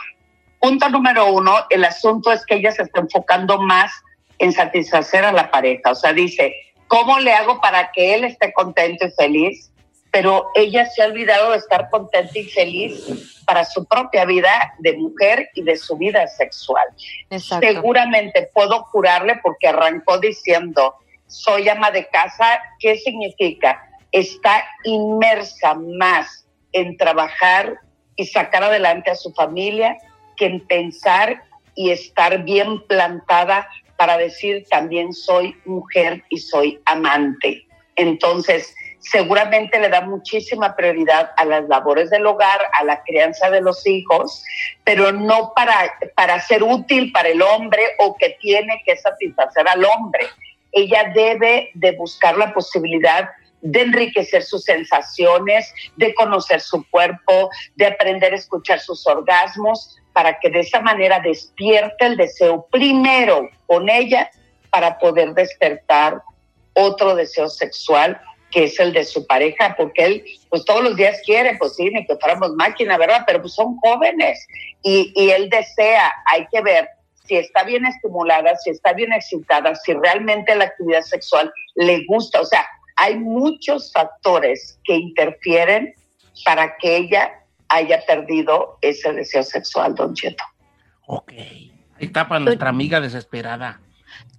punto 0.60 0.88
número 0.88 1.32
uno, 1.32 1.54
el 1.70 1.84
asunto 1.84 2.30
es 2.30 2.44
que 2.46 2.56
ella 2.56 2.70
se 2.70 2.82
está 2.82 3.00
enfocando 3.00 3.60
más 3.60 3.90
en 4.38 4.52
satisfacer 4.52 5.24
a 5.24 5.32
la 5.32 5.50
pareja. 5.50 5.90
O 5.90 5.94
sea, 5.96 6.12
dice, 6.12 6.54
¿cómo 6.86 7.18
le 7.18 7.32
hago 7.32 7.60
para 7.60 7.90
que 7.92 8.14
él 8.14 8.24
esté 8.24 8.52
contento 8.52 9.06
y 9.06 9.10
feliz? 9.12 9.72
Pero 10.14 10.52
ella 10.54 10.86
se 10.86 11.02
ha 11.02 11.06
olvidado 11.06 11.50
de 11.50 11.58
estar 11.58 11.90
contenta 11.90 12.38
y 12.38 12.44
feliz 12.44 13.42
para 13.44 13.64
su 13.64 13.84
propia 13.84 14.24
vida 14.24 14.72
de 14.78 14.96
mujer 14.96 15.50
y 15.54 15.62
de 15.62 15.76
su 15.76 15.96
vida 15.96 16.24
sexual. 16.28 16.84
Exacto. 17.30 17.66
Seguramente 17.66 18.48
puedo 18.54 18.86
curarle 18.92 19.40
porque 19.42 19.66
arrancó 19.66 20.18
diciendo, 20.18 20.94
soy 21.26 21.68
ama 21.68 21.90
de 21.90 22.06
casa, 22.06 22.60
¿qué 22.78 22.96
significa? 22.96 23.90
Está 24.12 24.64
inmersa 24.84 25.74
más 25.74 26.46
en 26.70 26.96
trabajar 26.96 27.76
y 28.14 28.24
sacar 28.26 28.62
adelante 28.62 29.10
a 29.10 29.16
su 29.16 29.32
familia 29.32 29.98
que 30.36 30.46
en 30.46 30.64
pensar 30.64 31.42
y 31.74 31.90
estar 31.90 32.44
bien 32.44 32.86
plantada 32.86 33.68
para 33.96 34.16
decir 34.16 34.64
también 34.70 35.12
soy 35.12 35.56
mujer 35.64 36.22
y 36.30 36.38
soy 36.38 36.80
amante. 36.84 37.66
Entonces, 37.96 38.74
seguramente 39.04 39.78
le 39.78 39.88
da 39.88 40.00
muchísima 40.00 40.74
prioridad 40.74 41.30
a 41.36 41.44
las 41.44 41.68
labores 41.68 42.10
del 42.10 42.26
hogar, 42.26 42.60
a 42.72 42.84
la 42.84 43.02
crianza 43.02 43.50
de 43.50 43.60
los 43.60 43.86
hijos, 43.86 44.42
pero 44.82 45.12
no 45.12 45.52
para, 45.54 45.74
para 46.14 46.40
ser 46.40 46.62
útil 46.62 47.12
para 47.12 47.28
el 47.28 47.42
hombre 47.42 47.82
o 47.98 48.16
que 48.16 48.36
tiene 48.40 48.82
que 48.84 48.96
satisfacer 48.96 49.68
al 49.68 49.84
hombre. 49.84 50.26
Ella 50.72 51.12
debe 51.14 51.70
de 51.74 51.92
buscar 51.92 52.36
la 52.36 52.52
posibilidad 52.52 53.28
de 53.60 53.82
enriquecer 53.82 54.42
sus 54.42 54.64
sensaciones, 54.64 55.72
de 55.96 56.14
conocer 56.14 56.60
su 56.60 56.88
cuerpo, 56.90 57.50
de 57.76 57.86
aprender 57.86 58.32
a 58.32 58.36
escuchar 58.36 58.80
sus 58.80 59.06
orgasmos, 59.06 59.96
para 60.12 60.38
que 60.38 60.48
de 60.48 60.60
esa 60.60 60.80
manera 60.80 61.18
despierte 61.20 62.06
el 62.06 62.16
deseo 62.16 62.66
primero 62.70 63.50
con 63.66 63.88
ella 63.88 64.30
para 64.70 64.98
poder 64.98 65.34
despertar 65.34 66.22
otro 66.74 67.14
deseo 67.14 67.48
sexual 67.48 68.20
que 68.54 68.64
es 68.64 68.78
el 68.78 68.92
de 68.92 69.04
su 69.04 69.26
pareja, 69.26 69.74
porque 69.76 70.04
él 70.04 70.24
pues 70.48 70.64
todos 70.64 70.84
los 70.84 70.94
días 70.94 71.20
quiere, 71.26 71.56
pues 71.58 71.74
sí, 71.74 71.90
ni 71.90 72.06
que 72.06 72.14
fuéramos 72.16 72.52
máquina, 72.52 72.96
¿verdad? 72.96 73.24
Pero 73.26 73.40
pues 73.40 73.52
son 73.52 73.76
jóvenes 73.78 74.46
y, 74.80 75.12
y 75.16 75.30
él 75.30 75.50
desea, 75.50 76.12
hay 76.26 76.46
que 76.52 76.62
ver 76.62 76.88
si 77.26 77.34
está 77.34 77.64
bien 77.64 77.84
estimulada, 77.84 78.56
si 78.58 78.70
está 78.70 78.92
bien 78.92 79.12
excitada, 79.12 79.74
si 79.74 79.92
realmente 79.94 80.54
la 80.54 80.66
actividad 80.66 81.02
sexual 81.02 81.52
le 81.74 82.04
gusta, 82.06 82.40
o 82.40 82.44
sea, 82.44 82.64
hay 82.94 83.16
muchos 83.16 83.92
factores 83.92 84.78
que 84.84 84.94
interfieren 84.94 85.92
para 86.44 86.76
que 86.76 86.96
ella 86.96 87.32
haya 87.68 88.04
perdido 88.06 88.78
ese 88.82 89.12
deseo 89.14 89.42
sexual, 89.42 89.96
Don 89.96 90.14
Cheto. 90.14 90.44
Ahí 91.96 92.06
está 92.06 92.28
para 92.28 92.38
nuestra 92.38 92.68
amiga 92.68 93.00
desesperada. 93.00 93.80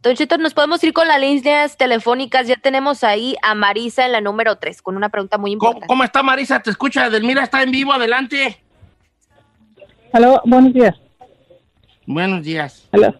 Don 0.03 0.15
Cheto, 0.15 0.37
nos 0.37 0.53
podemos 0.53 0.83
ir 0.83 0.93
con 0.93 1.07
las 1.07 1.19
líneas 1.19 1.77
telefónicas. 1.77 2.47
Ya 2.47 2.55
tenemos 2.57 3.03
ahí 3.03 3.35
a 3.41 3.55
Marisa 3.55 4.05
en 4.05 4.11
la 4.11 4.21
número 4.21 4.55
3 4.57 4.81
con 4.81 4.95
una 4.95 5.09
pregunta 5.09 5.37
muy 5.37 5.51
importante. 5.51 5.87
¿Cómo 5.87 6.03
está 6.03 6.21
Marisa? 6.21 6.61
¿Te 6.61 6.69
escucha? 6.69 7.07
Edelmira 7.07 7.43
está 7.43 7.63
en 7.63 7.71
vivo, 7.71 7.91
adelante. 7.91 8.61
Aló, 10.13 10.41
buenos 10.45 10.73
días. 10.73 10.95
Buenos 12.05 12.43
días. 12.43 12.87
Hola. 12.91 13.19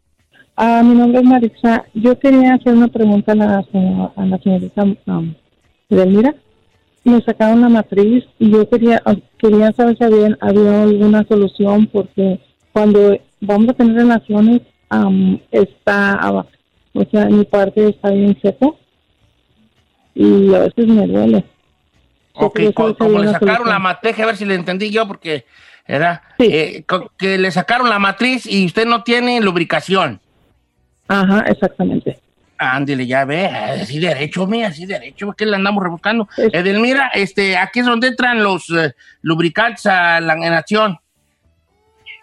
Ah, 0.56 0.82
mi 0.86 0.96
nombre 0.96 1.20
es 1.20 1.26
Marisa. 1.26 1.86
Yo 1.94 2.18
quería 2.20 2.54
hacer 2.54 2.74
una 2.74 2.88
pregunta 2.88 3.34
a 3.34 3.36
la, 3.36 3.64
señora- 3.72 4.14
a 4.16 4.26
la 4.26 4.38
señorita 4.38 4.84
um, 5.08 5.34
Edelmira. 5.90 6.36
Me 7.04 7.22
sacaron 7.22 7.62
la 7.62 7.70
matriz 7.70 8.24
y 8.40 8.50
yo 8.52 8.68
quería 8.70 9.02
ah, 9.06 9.16
quería 9.38 9.72
saber 9.74 9.98
si 9.98 10.04
había, 10.04 10.38
había 10.40 10.84
alguna 10.84 11.24
solución 11.28 11.88
porque 11.88 12.40
cuando 12.72 13.18
vamos 13.42 13.70
a 13.70 13.74
tener 13.74 13.96
relaciones 13.96 14.62
am, 14.90 15.40
está, 15.52 16.20
o 16.94 17.06
sea, 17.12 17.26
mi 17.26 17.44
parte 17.46 17.90
está 17.90 18.10
bien 18.12 18.38
seco 18.42 18.78
y 20.14 20.54
a 20.54 20.60
veces 20.60 20.88
me 20.88 21.06
duele. 21.08 21.44
Ok, 22.34 22.60
como 22.74 22.96
había 23.00 23.20
le 23.20 23.28
sacaron 23.32 23.40
solución. 23.58 23.70
la 23.70 23.80
matriz, 23.80 24.20
a 24.20 24.26
ver 24.26 24.38
si 24.38 24.46
le 24.46 24.56
entendí 24.56 24.90
yo, 24.90 25.08
porque 25.08 25.46
era 25.88 26.22
eh, 26.40 26.84
co- 26.86 27.12
que 27.18 27.38
le 27.38 27.52
sacaron 27.52 27.90
la 27.90 28.00
matriz 28.00 28.46
y 28.46 28.66
usted 28.66 28.86
no 28.86 29.04
tiene 29.04 29.40
lubricación. 29.42 30.20
Ajá, 31.08 31.46
exactamente. 31.48 32.20
Ándele, 32.58 33.06
ya 33.06 33.26
ve, 33.26 33.48
así 33.48 34.00
derecho, 34.00 34.48
mía, 34.48 34.68
así 34.68 34.86
derecho, 34.86 35.34
que 35.34 35.46
le 35.46 35.56
andamos 35.58 35.84
rebuscando. 35.84 36.28
Edelmira, 36.38 37.10
este, 37.14 37.58
aquí 37.58 37.80
es 37.82 37.86
donde 37.86 38.08
entran 38.08 38.42
los 38.42 38.70
eh, 38.70 38.96
lubricantes 39.22 39.86
a 39.86 40.20
la 40.22 40.34
en 40.34 40.54
acción. 40.54 40.98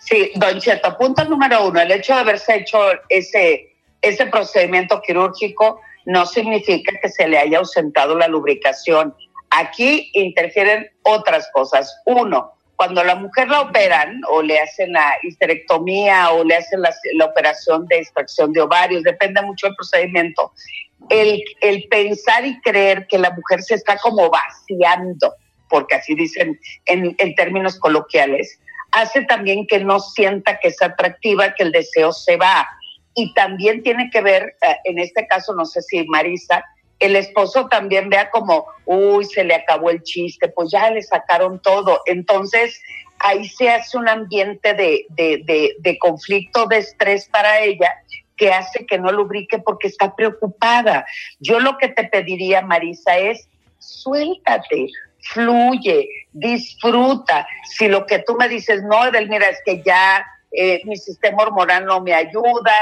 Sí, 0.05 0.33
Don 0.35 0.59
Cheto, 0.59 0.99
punto 0.99 1.25
número 1.25 1.69
uno, 1.69 1.81
el 1.81 1.93
hecho 1.93 2.15
de 2.15 2.21
haberse 2.21 2.57
hecho 2.57 2.79
ese, 3.09 3.73
ese 4.01 4.27
procedimiento 4.27 5.01
quirúrgico 5.01 5.81
no 6.07 6.27
significa 6.27 6.93
que 7.01 7.09
se 7.09 7.29
le 7.29 7.39
haya 7.39 7.59
ausentado 7.59 8.19
la 8.19 8.27
lubricación. 8.27 9.15
Aquí 9.51 10.11
interfieren 10.15 10.91
otras 11.03 11.49
cosas. 11.53 12.03
Uno, 12.05 12.53
cuando 12.75 13.05
la 13.05 13.15
mujer 13.15 13.49
la 13.49 13.61
operan 13.61 14.21
o 14.29 14.43
le 14.43 14.59
hacen 14.59 14.93
la 14.93 15.15
histerectomía 15.23 16.33
o 16.33 16.43
le 16.43 16.57
hacen 16.57 16.83
la, 16.83 16.93
la 17.15 17.27
operación 17.27 17.87
de 17.87 17.99
extracción 17.99 18.53
de 18.53 18.63
ovarios, 18.63 19.05
depende 19.05 19.41
mucho 19.43 19.69
del 19.69 19.77
procedimiento, 19.77 20.53
el, 21.11 21.45
el 21.61 21.87
pensar 21.89 22.45
y 22.45 22.61
creer 22.61 23.07
que 23.07 23.19
la 23.19 23.31
mujer 23.31 23.63
se 23.63 23.77
está 23.77 23.97
como 23.99 24.29
vaciando, 24.31 25.33
porque 25.69 25.95
así 25.95 26.17
dicen 26.17 26.59
en, 26.87 27.15
en 27.19 27.35
términos 27.37 27.79
coloquiales, 27.79 28.59
hace 28.93 29.23
también 29.23 29.67
que 29.67 29.81
no 29.81 30.01
sienta 30.01 30.59
que 30.59 30.69
es 30.69 30.81
atractiva, 30.81 31.55
que 31.55 31.65
el 31.65 31.73
deseo 31.73 32.13
se 32.13 32.37
va. 32.37 32.69
Y 33.15 33.35
también 33.35 33.83
tiene 33.83 34.11
que 34.11 34.21
ver, 34.21 34.57
eh, 34.63 34.77
en 34.85 34.99
este 34.99 35.27
caso, 35.27 35.55
no 35.55 35.65
sé 35.65 35.83
si 35.83 36.07
Marisa, 36.07 36.65
el 36.99 37.17
esposo 37.17 37.67
también 37.69 38.09
vea 38.09 38.31
como, 38.31 38.67
uy, 38.85 39.25
se 39.25 39.45
le 39.45 39.55
acabó 39.55 39.91
el 39.91 40.03
chiste, 40.03 40.49
pues 40.49 40.71
ya 40.71 40.91
le 40.91 41.03
sacaron 41.03 41.61
todo. 41.61 42.01
Entonces, 42.07 42.81
ahí 43.19 43.49
se 43.49 43.71
hace 43.71 43.99
un 43.99 44.09
ambiente 44.09 44.75
de, 44.75 45.07
de, 45.11 45.43
de, 45.45 45.75
de 45.81 45.99
conflicto, 45.99 46.67
de 46.67 46.79
estrés 46.79 47.29
para 47.29 47.61
ella, 47.61 47.93
que 48.37 48.53
hace 48.53 48.87
que 48.87 48.99
no 48.99 49.11
lubrique 49.11 49.59
porque 49.59 49.89
está 49.89 50.15
preocupada. 50.15 51.05
Yo 51.41 51.61
lo 51.61 51.77
que 51.79 51.89
te 51.89 52.05
pediría, 52.05 52.63
Marisa, 52.63 53.17
es 53.19 53.49
suéltate, 53.79 54.89
fluye, 55.23 56.09
disfruta. 56.33 57.47
Si 57.65 57.89
lo 57.89 58.07
que 58.07 58.21
tú 58.21 58.37
me 58.37 58.49
dices, 58.49 58.83
no, 58.83 59.07
Edelmira, 59.07 59.49
es 59.49 59.59
que 59.65 59.83
ya 59.83 60.25
eh, 60.53 60.83
mi 60.85 60.97
sistema 60.97 61.43
hormonal 61.43 61.87
no 61.87 62.01
me 62.01 62.13
ayuda, 62.13 62.75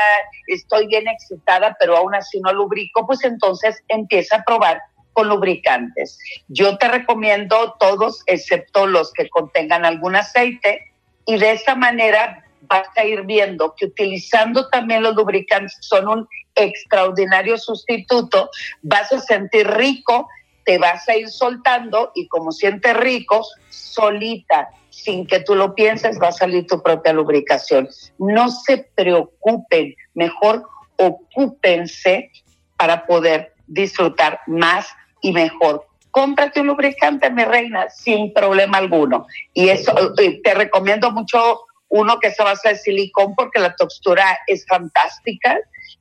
estoy 0.47 0.87
bien 0.87 1.07
excitada, 1.09 1.77
pero 1.79 1.97
aún 1.97 2.15
así 2.15 2.41
no 2.41 2.53
lubrico, 2.53 3.07
pues 3.07 3.25
entonces 3.25 3.83
empieza 3.89 4.37
a 4.37 4.45
probar 4.45 4.81
con 5.13 5.29
lubricantes. 5.29 6.19
Yo 6.49 6.79
te 6.79 6.89
recomiendo 6.89 7.77
todos, 7.79 8.23
excepto 8.27 8.87
los 8.87 9.13
que 9.13 9.29
contengan 9.29 9.85
algún 9.85 10.17
aceite, 10.17 10.93
y 11.27 11.39
de 11.39 11.53
esa 11.53 11.75
manera 11.75 12.45
vas 12.63 12.89
a 12.97 13.05
ir 13.05 13.23
viendo 13.23 13.75
que 13.77 13.87
utilizando 13.87 14.69
también 14.69 15.03
los 15.03 15.15
lubricantes 15.15 15.77
son 15.81 16.09
un 16.09 16.29
extraordinario 16.55 17.57
sustituto, 17.59 18.51
vas 18.83 19.13
a 19.13 19.21
sentir 19.21 19.69
rico, 19.69 20.29
te 20.71 20.79
vas 20.79 21.09
a 21.09 21.17
ir 21.17 21.29
soltando 21.29 22.13
y 22.15 22.29
como 22.29 22.53
sientes 22.53 22.97
rico, 22.97 23.45
solita, 23.71 24.69
sin 24.89 25.27
que 25.27 25.41
tú 25.41 25.57
lo 25.57 25.75
pienses, 25.75 26.21
va 26.23 26.29
a 26.29 26.33
salir 26.33 26.65
tu 26.69 26.81
propia 26.81 27.13
lubricación. 27.13 27.89
No 28.19 28.51
se 28.51 28.89
preocupen, 28.95 29.97
mejor 30.15 30.63
ocúpense 30.97 32.31
para 32.77 33.05
poder 33.05 33.53
disfrutar 33.67 34.43
más 34.47 34.87
y 35.21 35.33
mejor. 35.33 35.89
Cómprate 36.13 36.61
un 36.61 36.69
lubricante, 36.69 37.31
mi 37.31 37.45
reina, 37.45 37.91
sin 37.91 38.33
problema 38.33 38.79
alguno. 38.79 39.27
Y 39.53 39.71
eso 39.71 39.93
eh, 40.19 40.41
te 40.45 40.55
recomiendo 40.55 41.11
mucho 41.11 41.63
uno 41.91 42.19
que 42.19 42.31
se 42.31 42.43
basa 42.43 42.71
en 42.71 42.79
silicón 42.79 43.35
porque 43.35 43.61
la 43.61 43.75
textura 43.75 44.39
es 44.47 44.65
fantástica. 44.67 45.59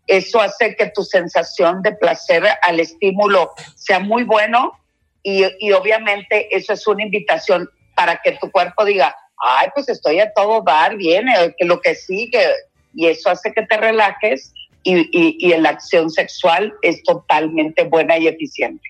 Eso 0.08 0.40
hace 0.40 0.76
que 0.76 0.88
tu 0.88 1.04
sensación 1.04 1.82
de 1.82 1.92
placer 1.94 2.44
al 2.62 2.80
estímulo 2.80 3.52
sea 3.76 4.00
muy 4.00 4.24
bueno 4.24 4.80
y, 5.24 5.44
y 5.60 5.72
obviamente 5.74 6.56
eso 6.56 6.74
es 6.74 6.88
una 6.88 7.04
invitación 7.04 7.70
para 7.96 8.22
que 8.24 8.34
tu 8.34 8.50
cuerpo 8.52 8.86
diga, 8.86 9.16
ay, 9.38 9.70
pues 9.74 9.90
estoy 9.90 10.20
a 10.20 10.32
todo 10.34 10.62
dar, 10.62 10.96
viene, 10.96 11.34
que 11.58 11.66
lo 11.66 11.82
que 11.82 11.96
sigue. 11.96 12.40
Y 12.94 13.08
eso 13.08 13.30
hace 13.30 13.52
que 13.52 13.64
te 13.64 13.78
relajes 13.78 14.54
y, 14.84 15.00
y, 15.12 15.38
y 15.40 15.58
la 15.58 15.70
acción 15.70 16.10
sexual 16.10 16.74
es 16.82 17.04
totalmente 17.04 17.84
buena 17.84 18.18
y 18.18 18.28
eficiente. 18.28 18.90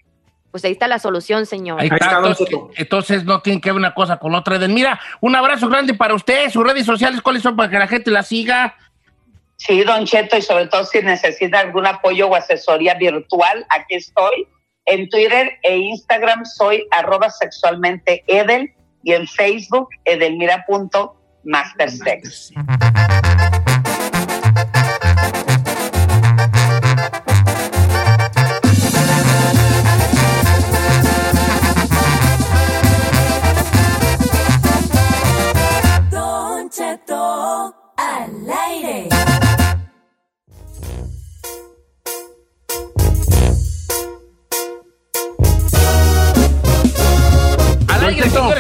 Pues 0.51 0.65
ahí 0.65 0.71
está 0.71 0.88
la 0.88 0.97
solución, 0.99 1.45
señor. 1.45 1.79
Ahí 1.79 1.89
está, 1.91 2.17
entonces, 2.17 2.47
entonces 2.75 3.23
no 3.23 3.41
tiene 3.41 3.62
que 3.62 3.69
ver 3.69 3.77
una 3.77 3.93
cosa 3.93 4.17
con 4.17 4.33
otra. 4.33 4.57
Mira, 4.67 4.99
un 5.21 5.35
abrazo 5.35 5.69
grande 5.69 5.93
para 5.93 6.15
usted. 6.15 6.49
Sus 6.49 6.65
redes 6.65 6.85
sociales, 6.85 7.21
¿cuáles 7.21 7.43
son 7.43 7.55
para 7.55 7.69
que 7.69 7.77
la 7.77 7.88
gente 7.88 8.09
la 8.09 8.23
siga? 8.23 8.75
Sí, 9.57 9.83
Don 9.83 10.05
Cheto, 10.05 10.38
y 10.38 10.41
sobre 10.41 10.65
todo 10.67 10.85
si 10.85 11.01
necesita 11.01 11.59
algún 11.59 11.85
apoyo 11.85 12.29
o 12.29 12.35
asesoría 12.35 12.95
virtual, 12.95 13.65
aquí 13.69 13.95
estoy. 13.95 14.47
En 14.85 15.09
Twitter 15.09 15.59
e 15.62 15.75
Instagram 15.77 16.45
soy 16.45 16.88
arroba 16.91 17.29
sexualmente 17.29 18.23
Edel 18.25 18.73
y 19.03 19.12
en 19.13 19.27
Facebook 19.27 19.89
edelmira.mastersex. 20.05 22.53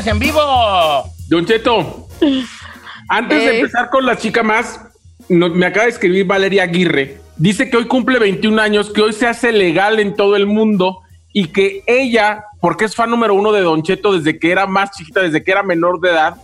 señores, 0.03 0.07
en 0.07 0.19
vivo. 0.19 1.03
Don 1.27 1.45
Cheto, 1.45 2.07
antes 3.07 3.39
de 3.43 3.49
Ey. 3.51 3.59
empezar 3.59 3.89
con 3.89 4.05
la 4.05 4.17
chica 4.17 4.43
más, 4.43 4.79
no- 5.29 5.49
me 5.49 5.65
acaba 5.65 5.85
de 5.85 5.91
escribir 5.91 6.25
Valeria 6.25 6.63
Aguirre. 6.63 7.17
Dice 7.37 7.69
que 7.69 7.77
hoy 7.77 7.85
cumple 7.85 8.19
21 8.19 8.59
años, 8.61 8.91
que 8.91 9.01
hoy 9.01 9.13
se 9.13 9.27
hace 9.27 9.51
legal 9.51 9.99
en 9.99 10.15
todo 10.15 10.35
el 10.35 10.45
mundo 10.45 10.99
y 11.31 11.47
que 11.47 11.83
ella, 11.87 12.43
porque 12.59 12.85
es 12.85 12.95
fan 12.95 13.09
número 13.09 13.33
uno 13.33 13.51
de 13.51 13.61
Don 13.61 13.83
Cheto 13.83 14.13
desde 14.17 14.39
que 14.39 14.51
era 14.51 14.65
más 14.65 14.91
chiquita, 14.91 15.21
desde 15.21 15.43
que 15.43 15.51
era 15.51 15.63
menor 15.63 15.99
de 16.01 16.09
edad, 16.09 16.35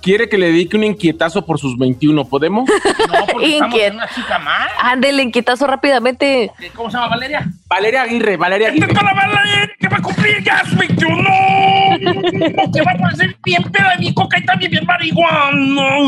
quiere 0.00 0.28
que 0.28 0.38
le 0.38 0.46
dedique 0.46 0.76
un 0.76 0.84
inquietazo 0.84 1.44
por 1.44 1.58
sus 1.58 1.76
21. 1.78 2.24
¿Podemos? 2.24 2.68
No, 3.08 3.26
porque 3.32 3.52
estamos 3.54 3.78
en 3.80 3.94
una 3.94 4.08
chica 4.08 4.38
más. 4.38 4.70
Ándele, 4.82 5.22
inquietazo 5.22 5.66
rápidamente. 5.66 6.50
¿Cómo 6.74 6.90
se 6.90 6.96
llama 6.96 7.08
Valeria? 7.08 7.46
Valeria 7.68 8.02
Aguirre, 8.02 8.36
Valeria 8.36 8.68
¡Esta 8.68 8.84
Aguirre. 8.86 8.98
es 9.00 9.04
la 9.04 9.14
Valeria 9.14 9.70
que 9.78 9.88
va 9.88 9.96
a 9.98 10.02
cumplir 10.02 10.42
ya 10.42 10.64
su 10.64 10.76
21! 10.76 11.28
Que 12.00 12.82
va 12.82 12.92
a 12.92 12.98
parecer 12.98 13.36
bien 13.44 13.62
peda 13.64 13.94
de 13.96 13.98
mi 13.98 14.14
coca 14.14 14.38
y 14.38 14.44
también 14.44 14.70
bien 14.70 14.86
marihuana. 14.86 15.98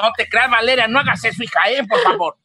No 0.00 0.12
te 0.16 0.28
creas, 0.28 0.50
Valeria, 0.50 0.86
no 0.86 1.00
hagas 1.00 1.24
eso, 1.24 1.42
hija, 1.42 1.70
eh, 1.70 1.84
por 1.88 1.98
favor. 2.00 2.36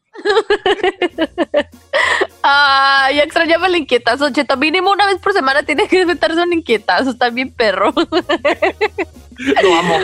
Ay, 2.42 3.20
extrañaba 3.20 3.68
el 3.68 3.76
inquietazo, 3.78 4.32
Cheto. 4.32 4.58
Mínimo 4.58 4.92
una 4.92 5.06
vez 5.06 5.20
por 5.20 5.34
semana 5.34 5.62
tiene 5.64 5.88
que 5.88 6.02
inventarse 6.02 6.42
un 6.42 6.52
inquietazo. 6.54 7.12
Está 7.12 7.30
bien 7.30 7.54
perro. 7.54 7.94
Lo 9.38 9.76
amo. 9.76 10.00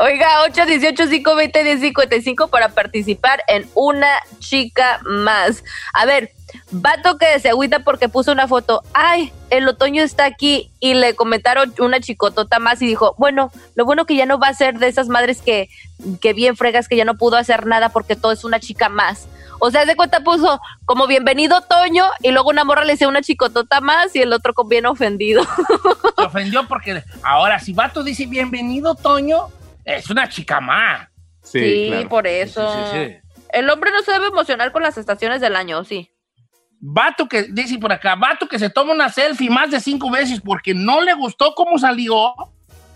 Oiga, 0.00 0.46
818-520-1055 0.48 2.48
para 2.50 2.68
participar 2.70 3.42
en 3.46 3.68
una 3.74 4.18
chica 4.38 5.00
más. 5.04 5.62
A 5.92 6.06
ver, 6.06 6.32
vato 6.70 7.18
que 7.18 7.38
se 7.40 7.50
agüita 7.50 7.80
porque 7.80 8.08
puso 8.08 8.32
una 8.32 8.48
foto. 8.48 8.82
Ay, 8.94 9.32
el 9.50 9.68
otoño 9.68 10.02
está 10.02 10.24
aquí. 10.24 10.70
Y 10.80 10.94
le 10.94 11.14
comentaron 11.14 11.74
una 11.78 12.00
chicotota 12.00 12.58
más 12.58 12.80
y 12.82 12.86
dijo, 12.86 13.14
bueno, 13.18 13.52
lo 13.74 13.84
bueno 13.84 14.06
que 14.06 14.16
ya 14.16 14.26
no 14.26 14.38
va 14.38 14.48
a 14.48 14.54
ser 14.54 14.78
de 14.78 14.88
esas 14.88 15.08
madres 15.08 15.42
que, 15.42 15.68
que 16.20 16.32
bien 16.32 16.56
fregas 16.56 16.88
que 16.88 16.96
ya 16.96 17.04
no 17.04 17.16
pudo 17.16 17.36
hacer 17.36 17.66
nada 17.66 17.88
porque 17.90 18.16
todo 18.16 18.32
es 18.32 18.44
una 18.44 18.60
chica 18.60 18.88
más. 18.88 19.28
O 19.64 19.70
sea, 19.70 19.84
de 19.84 19.94
cuenta 19.94 20.20
puso 20.20 20.60
como 20.84 21.06
bienvenido 21.06 21.58
otoño 21.58 22.04
y 22.20 22.32
luego 22.32 22.50
una 22.50 22.64
morra 22.64 22.84
le 22.84 22.94
decía 22.94 23.06
una 23.06 23.22
chicotota 23.22 23.80
más 23.80 24.14
y 24.16 24.20
el 24.20 24.32
otro 24.32 24.54
con 24.54 24.68
bien 24.68 24.86
ofendido. 24.86 25.44
Se 26.18 26.24
ofendió 26.24 26.66
porque 26.66 27.04
ahora 27.22 27.60
si 27.60 27.72
Vato 27.72 28.02
dice 28.02 28.26
bienvenido, 28.26 28.96
Toño, 28.96 29.48
es 29.84 30.10
una 30.10 30.28
chica 30.28 30.60
más. 30.60 31.08
Sí, 31.44 31.92
por 32.08 32.26
eso. 32.26 32.72
Sí, 32.72 32.78
sí, 32.92 33.06
sí. 33.06 33.16
El 33.52 33.68
hombre 33.70 33.90
no 33.92 34.02
se 34.02 34.12
debe 34.12 34.28
emocionar 34.28 34.72
con 34.72 34.82
las 34.82 34.96
estaciones 34.96 35.40
del 35.40 35.56
año, 35.56 35.78
¿o 35.78 35.84
sí. 35.84 36.10
Vato 36.84 37.28
que, 37.28 37.44
dice 37.44 37.78
por 37.78 37.92
acá, 37.92 38.16
vato 38.16 38.48
que 38.48 38.58
se 38.58 38.68
toma 38.68 38.92
una 38.92 39.08
selfie 39.08 39.48
más 39.48 39.70
de 39.70 39.78
cinco 39.78 40.10
veces 40.10 40.40
porque 40.40 40.74
no 40.74 41.00
le 41.00 41.14
gustó 41.14 41.54
cómo 41.54 41.78
salió. 41.78 42.34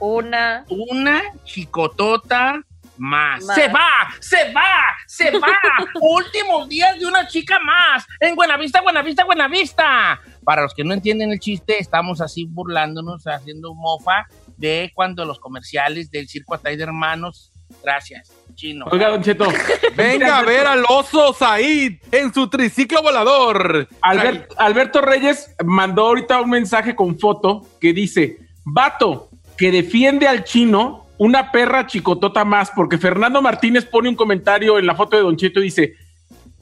Una. 0.00 0.64
Una 0.68 1.22
chicotota 1.44 2.60
más. 2.98 3.44
Más. 3.44 3.54
Se 3.54 3.68
va, 3.68 4.08
se 4.18 4.52
va, 4.52 4.96
se 5.06 5.30
va. 5.38 5.56
Últimos 6.00 6.68
días 6.68 6.98
de 6.98 7.06
una 7.06 7.28
chica 7.28 7.60
más. 7.60 8.04
En 8.18 8.34
Buenavista, 8.34 8.82
Buenavista, 8.82 9.24
Buenavista. 9.24 10.20
Para 10.42 10.62
los 10.62 10.74
que 10.74 10.82
no 10.82 10.92
entienden 10.92 11.30
el 11.30 11.38
chiste, 11.38 11.78
estamos 11.78 12.20
así 12.20 12.44
burlándonos, 12.44 13.24
haciendo 13.28 13.72
mofa 13.72 14.26
de 14.56 14.90
cuando 14.96 15.24
los 15.24 15.38
comerciales 15.38 16.10
del 16.10 16.28
Circo 16.28 16.54
Atay 16.54 16.76
de 16.76 16.82
Hermanos. 16.82 17.52
Gracias, 17.82 18.32
chino. 18.54 18.86
Oiga, 18.90 19.08
Don 19.10 19.22
Cheto. 19.22 19.46
Venga 19.96 20.38
a 20.38 20.42
ver 20.42 20.66
al 20.66 20.84
oso 20.88 21.32
Said 21.32 21.94
en 22.10 22.34
su 22.34 22.48
triciclo 22.48 23.00
volador. 23.02 23.88
Albert- 24.00 24.52
Alberto 24.58 25.00
Reyes 25.00 25.54
mandó 25.64 26.06
ahorita 26.08 26.40
un 26.40 26.50
mensaje 26.50 26.96
con 26.96 27.18
foto 27.18 27.64
que 27.80 27.92
dice: 27.92 28.38
Vato 28.64 29.28
que 29.56 29.70
defiende 29.70 30.26
al 30.28 30.44
chino, 30.44 31.06
una 31.18 31.50
perra 31.52 31.86
chicotota 31.86 32.44
más, 32.44 32.70
porque 32.74 32.98
Fernando 32.98 33.40
Martínez 33.40 33.84
pone 33.86 34.08
un 34.08 34.16
comentario 34.16 34.78
en 34.78 34.86
la 34.86 34.94
foto 34.94 35.16
de 35.16 35.22
Don 35.22 35.36
Cheto 35.36 35.60
y 35.60 35.64
dice: 35.64 35.94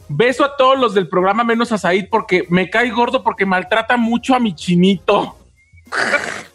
Beso 0.09 0.45
a 0.45 0.57
todos 0.57 0.79
los 0.79 0.93
del 0.95 1.09
programa 1.09 1.43
menos 1.45 1.73
a 1.73 1.79
Said 1.79 2.09
porque 2.11 2.45
me 2.51 2.69
cae 2.69 2.91
gordo 2.91 3.23
porque 3.23 3.47
maltrata 3.47 3.97
mucho 3.97 4.35
a 4.35 4.41
mi 4.41 4.55
chinito. 4.55 5.39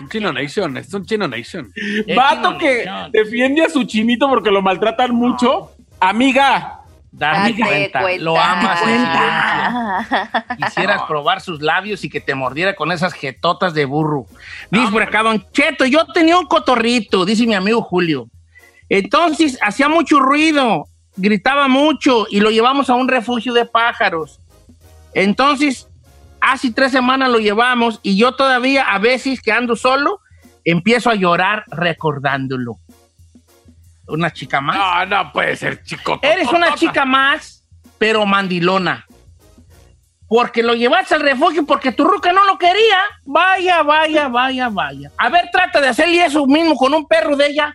Un 0.00 0.08
Chino 0.08 0.32
Nation, 0.32 0.76
es 0.76 0.92
un 0.94 1.04
Chino 1.04 1.26
Nation. 1.28 1.72
Vato 2.16 2.56
que 2.58 2.88
defiende 3.12 3.64
a 3.64 3.68
su 3.68 3.84
chinito 3.84 4.28
porque 4.28 4.50
lo 4.50 4.62
maltratan 4.62 5.14
mucho. 5.14 5.72
Amiga, 6.00 6.78
Dame 7.10 7.56
cuenta, 7.56 8.02
cuenta. 8.02 8.24
lo 8.24 8.38
amas 8.38 8.80
en 8.82 9.00
silencio. 9.00 10.56
Quisieras 10.56 11.02
probar 11.08 11.40
sus 11.40 11.60
labios 11.60 12.04
y 12.04 12.10
que 12.10 12.20
te 12.20 12.34
mordiera 12.34 12.74
con 12.74 12.92
esas 12.92 13.12
jetotas 13.14 13.74
de 13.74 13.84
burro. 13.86 14.26
Dice 14.70 14.92
por 14.92 15.02
acá, 15.02 15.22
Don 15.22 15.44
Cheto, 15.52 15.84
yo 15.86 16.04
tenía 16.06 16.38
un 16.38 16.46
cotorrito, 16.46 17.24
dice 17.24 17.46
mi 17.46 17.54
amigo 17.54 17.82
Julio. 17.82 18.28
Entonces 18.88 19.58
hacía 19.62 19.88
mucho 19.88 20.20
ruido, 20.20 20.86
gritaba 21.16 21.66
mucho 21.66 22.26
y 22.30 22.40
lo 22.40 22.50
llevamos 22.50 22.88
a 22.90 22.94
un 22.94 23.08
refugio 23.08 23.52
de 23.52 23.64
pájaros. 23.64 24.38
Entonces, 25.14 25.87
hace 26.40 26.72
tres 26.72 26.92
semanas 26.92 27.30
lo 27.30 27.38
llevamos 27.38 28.00
y 28.02 28.16
yo 28.16 28.34
todavía 28.34 28.82
a 28.84 28.98
veces 28.98 29.40
que 29.40 29.52
ando 29.52 29.76
solo, 29.76 30.20
empiezo 30.64 31.10
a 31.10 31.14
llorar 31.14 31.64
recordándolo. 31.68 32.78
Una 34.06 34.32
chica 34.32 34.60
más. 34.60 34.76
No, 34.76 35.06
no 35.06 35.32
puede 35.32 35.56
ser 35.56 35.82
chico. 35.82 36.18
Eres 36.22 36.48
una 36.48 36.74
chica 36.74 37.04
más, 37.04 37.64
pero 37.98 38.24
mandilona. 38.24 39.06
Porque 40.26 40.62
lo 40.62 40.74
llevaste 40.74 41.14
al 41.14 41.22
refugio 41.22 41.64
porque 41.64 41.92
tu 41.92 42.04
ruca 42.04 42.32
no 42.32 42.44
lo 42.44 42.58
quería. 42.58 42.98
Vaya, 43.24 43.82
vaya, 43.82 44.28
vaya, 44.28 44.68
vaya. 44.68 45.10
A 45.16 45.28
ver, 45.30 45.48
trata 45.50 45.80
de 45.80 45.88
hacerle 45.88 46.24
eso 46.24 46.46
mismo 46.46 46.76
con 46.76 46.92
un 46.92 47.06
perro 47.06 47.36
de 47.36 47.46
ella. 47.46 47.74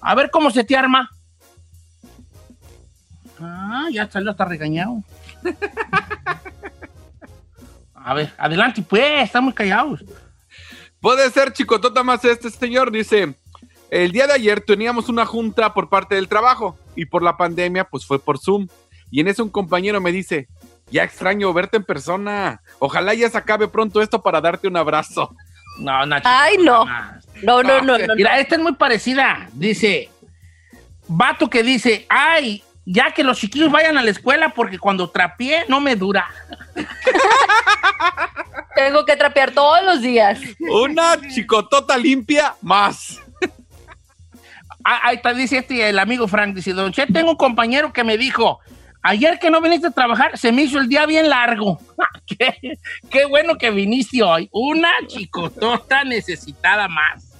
A 0.00 0.14
ver 0.14 0.30
cómo 0.30 0.50
se 0.50 0.64
te 0.64 0.76
arma. 0.76 1.08
Ah, 3.40 3.86
ya 3.92 4.10
salió 4.10 4.30
hasta 4.30 4.44
regañado. 4.44 5.02
A 8.04 8.14
ver, 8.14 8.32
adelante, 8.38 8.82
pues, 8.82 9.24
estamos 9.24 9.54
callados. 9.54 10.04
Puede 11.00 11.30
ser 11.30 11.52
chicotota 11.52 12.02
más 12.02 12.24
este 12.24 12.50
señor, 12.50 12.90
dice. 12.90 13.34
El 13.90 14.12
día 14.12 14.26
de 14.26 14.32
ayer 14.32 14.60
teníamos 14.60 15.08
una 15.08 15.26
junta 15.26 15.74
por 15.74 15.90
parte 15.90 16.14
del 16.14 16.28
trabajo 16.28 16.78
y 16.96 17.04
por 17.04 17.22
la 17.22 17.36
pandemia 17.36 17.84
pues 17.84 18.06
fue 18.06 18.18
por 18.18 18.38
Zoom. 18.38 18.66
Y 19.10 19.20
en 19.20 19.28
eso 19.28 19.42
un 19.44 19.50
compañero 19.50 20.00
me 20.00 20.12
dice, 20.12 20.48
ya 20.90 21.02
extraño 21.04 21.52
verte 21.52 21.76
en 21.76 21.84
persona. 21.84 22.62
Ojalá 22.78 23.12
ya 23.12 23.28
se 23.28 23.36
acabe 23.36 23.68
pronto 23.68 24.00
esto 24.00 24.22
para 24.22 24.40
darte 24.40 24.68
un 24.68 24.76
abrazo. 24.78 25.34
No, 25.78 26.04
una 26.04 26.20
chica 26.20 26.42
Ay. 26.42 26.56
No, 26.58 26.86
no, 27.42 27.62
no, 27.62 27.82
no. 27.82 27.98
no. 27.98 28.14
Mira, 28.14 28.38
esta 28.38 28.54
es 28.54 28.62
muy 28.62 28.74
parecida. 28.74 29.48
Dice, 29.52 30.08
vato 31.08 31.50
que 31.50 31.62
dice, 31.62 32.06
ay, 32.08 32.62
ya 32.84 33.12
que 33.12 33.22
los 33.22 33.38
chiquillos 33.38 33.70
vayan 33.70 33.98
a 33.98 34.02
la 34.02 34.10
escuela 34.10 34.50
porque 34.50 34.78
cuando 34.78 35.10
trapié 35.10 35.64
no 35.68 35.80
me 35.80 35.96
dura. 35.96 36.26
Tengo 38.74 39.04
que 39.04 39.16
trapear 39.16 39.52
todos 39.52 39.84
los 39.84 40.00
días. 40.00 40.40
Una 40.58 41.16
chicotota 41.28 41.96
limpia 41.96 42.54
más. 42.62 43.20
Ah, 44.84 45.00
ahí 45.04 45.16
está, 45.16 45.32
dice 45.32 45.58
este, 45.58 45.88
el 45.88 45.98
amigo 45.98 46.26
Frank, 46.26 46.54
dice, 46.54 46.72
Don 46.72 46.92
Che, 46.92 47.06
tengo 47.06 47.30
un 47.30 47.36
compañero 47.36 47.92
que 47.92 48.02
me 48.02 48.18
dijo, 48.18 48.58
ayer 49.02 49.38
que 49.38 49.48
no 49.48 49.60
viniste 49.60 49.86
a 49.86 49.92
trabajar, 49.92 50.36
se 50.36 50.50
me 50.50 50.62
hizo 50.62 50.80
el 50.80 50.88
día 50.88 51.06
bien 51.06 51.30
largo. 51.30 51.78
qué, 52.26 52.78
qué 53.08 53.24
bueno 53.26 53.58
que 53.58 53.70
viniste 53.70 54.24
hoy. 54.24 54.48
Una 54.50 54.90
chicotota 55.06 56.02
necesitada 56.02 56.88
más. 56.88 57.31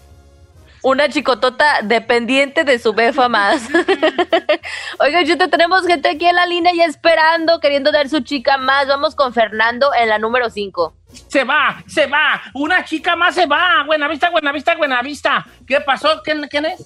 Una 0.84 1.08
chicotota 1.08 1.80
dependiente 1.82 2.64
de 2.64 2.78
su 2.78 2.92
befa 2.92 3.28
más. 3.28 3.68
Oiga, 4.98 5.24
Chuto, 5.24 5.48
tenemos 5.48 5.86
gente 5.86 6.08
aquí 6.08 6.26
en 6.26 6.34
la 6.34 6.46
línea 6.46 6.72
ya 6.76 6.86
esperando, 6.86 7.60
queriendo 7.60 7.92
dar 7.92 8.08
su 8.08 8.20
chica 8.20 8.58
más. 8.58 8.88
Vamos 8.88 9.14
con 9.14 9.32
Fernando 9.32 9.90
en 9.94 10.08
la 10.08 10.18
número 10.18 10.50
5. 10.50 10.94
Se 11.28 11.44
va, 11.44 11.82
se 11.86 12.06
va, 12.06 12.42
una 12.54 12.84
chica 12.84 13.14
más 13.14 13.34
se 13.34 13.46
va. 13.46 13.84
Buenavista, 13.86 14.30
Buenavista, 14.30 14.74
Buenavista. 14.76 15.46
¿Qué 15.66 15.80
pasó? 15.80 16.20
¿Quién, 16.24 16.48
quién 16.50 16.64
es? 16.64 16.84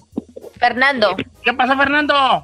Fernando. 0.59 1.15
¿Qué 1.43 1.53
pasa, 1.53 1.75
Fernando? 1.75 2.43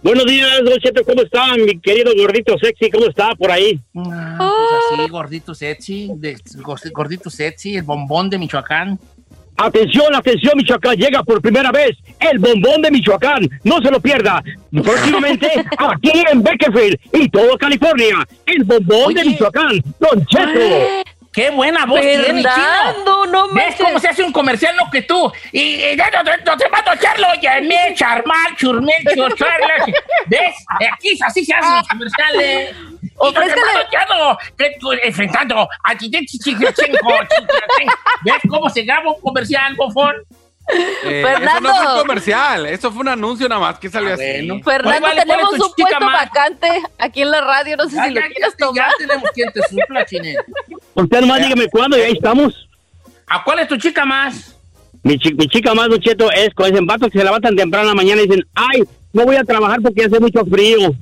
Buenos 0.00 0.26
días, 0.26 0.60
Don 0.64 0.78
Cheto, 0.78 1.02
¿cómo 1.04 1.22
está? 1.22 1.54
Mi 1.56 1.80
querido 1.80 2.12
gordito 2.16 2.56
sexy, 2.56 2.88
¿cómo 2.88 3.06
está 3.06 3.34
por 3.34 3.50
ahí? 3.50 3.80
Ah, 3.96 4.36
pues 4.38 5.00
así, 5.00 5.10
gordito 5.10 5.56
sexy, 5.56 6.12
de- 6.14 6.40
gordito 6.92 7.30
sexy, 7.30 7.78
el 7.78 7.82
bombón 7.82 8.30
de 8.30 8.38
Michoacán. 8.38 8.96
Atención, 9.60 10.14
atención, 10.14 10.52
Michoacán, 10.56 10.96
llega 10.96 11.24
por 11.24 11.42
primera 11.42 11.72
vez 11.72 11.90
el 12.20 12.38
bombón 12.38 12.80
de 12.80 12.92
Michoacán. 12.92 13.48
No 13.64 13.82
se 13.82 13.90
lo 13.90 13.98
pierda. 14.00 14.40
Próximamente 14.70 15.48
aquí 15.78 16.12
en 16.30 16.42
Beckerfield 16.42 16.96
y 17.12 17.28
todo 17.28 17.58
California. 17.58 18.26
El 18.46 18.62
bombón 18.62 19.14
de. 19.14 19.24
Michoacán, 19.24 19.82
Don 19.98 20.24
Cheto. 20.26 21.17
¡Qué 21.38 21.50
buena 21.50 21.86
voz 21.86 22.00
tiene, 22.00 22.24
Fernando, 22.24 23.22
chino! 23.24 23.26
no 23.26 23.48
¿Ves 23.54 23.76
cómo 23.76 24.00
se 24.00 24.08
hace 24.08 24.24
un 24.24 24.32
comercial 24.32 24.74
lo 24.76 24.90
que 24.90 25.02
tú? 25.02 25.30
Y, 25.52 25.60
y 25.84 25.96
ya 25.96 26.10
no, 26.10 26.24
no, 26.24 26.32
no 26.44 26.56
te 26.56 26.68
mato 26.68 26.90
a 26.90 26.94
echarlo, 26.94 27.28
ya 27.40 27.60
me 27.60 27.94
charmal, 27.94 28.56
churmel, 28.56 28.96
churcharla. 29.14 29.86
¿Ves? 30.26 30.54
Aquí 30.92 31.16
así 31.24 31.44
se 31.44 31.54
hacen 31.54 31.76
los 31.76 31.88
comerciales. 31.88 32.74
Ofrézcale. 33.18 33.86
Ofrézcale. 34.42 35.00
Enfrentando 35.04 35.68
a 35.84 35.94
¿Ves 38.24 38.34
cómo 38.48 38.68
se 38.68 38.82
graba 38.82 39.12
un 39.12 39.20
comercial, 39.20 39.74
bofón? 39.76 40.16
Eh, 41.04 41.22
Fernando. 41.24 41.68
Eso 41.70 41.78
no 41.78 41.82
fue 41.84 41.92
un 41.94 41.98
comercial, 42.00 42.66
eso 42.66 42.90
fue 42.92 43.00
un 43.00 43.08
anuncio 43.08 43.48
nada 43.48 43.60
más 43.60 43.78
que 43.78 43.88
salió 43.88 44.12
así. 44.12 44.22
bueno. 44.22 44.60
Fernando, 44.62 44.90
Oye, 44.90 45.00
vale, 45.00 45.14
¿cuál 45.24 45.26
tenemos 45.28 45.52
un 45.52 45.72
puesto 45.74 46.00
más? 46.00 46.24
vacante 46.24 46.82
aquí 46.98 47.22
en 47.22 47.30
la 47.30 47.40
radio. 47.40 47.76
No 47.76 47.88
sé 47.88 47.96
Ya, 47.96 48.04
si 48.04 48.10
lo 48.10 48.20
ya, 48.20 48.26
quieres 48.26 48.50
ya, 48.58 48.66
tomar. 48.66 48.90
ya 48.90 48.94
tenemos 48.98 49.30
quien 49.30 49.52
te 49.52 49.62
supla, 49.62 50.04
Chinel. 50.04 50.36
Usted 51.02 51.20
nomás 51.20 51.40
dígame 51.42 51.68
cuándo 51.68 51.96
y 51.96 52.00
ahí 52.02 52.12
estamos. 52.12 52.68
¿A 53.28 53.44
cuál 53.44 53.60
es 53.60 53.68
tu 53.68 53.76
chica 53.76 54.04
más? 54.04 54.56
Mi, 55.02 55.18
chi- 55.18 55.34
mi 55.34 55.46
chica 55.46 55.74
más, 55.74 55.88
Don 55.88 56.00
Cheto, 56.00 56.30
es 56.32 56.52
con 56.54 56.66
ese 56.72 56.82
vatos 56.84 57.10
que 57.10 57.18
se 57.18 57.24
levantan 57.24 57.54
temprano 57.54 57.84
en 57.84 57.96
la 57.96 58.02
mañana 58.02 58.22
y 58.22 58.26
dicen, 58.26 58.44
ay, 58.54 58.82
no 59.12 59.24
voy 59.24 59.36
a 59.36 59.44
trabajar 59.44 59.80
porque 59.80 60.04
hace 60.04 60.18
mucho 60.18 60.44
frío. 60.44 60.92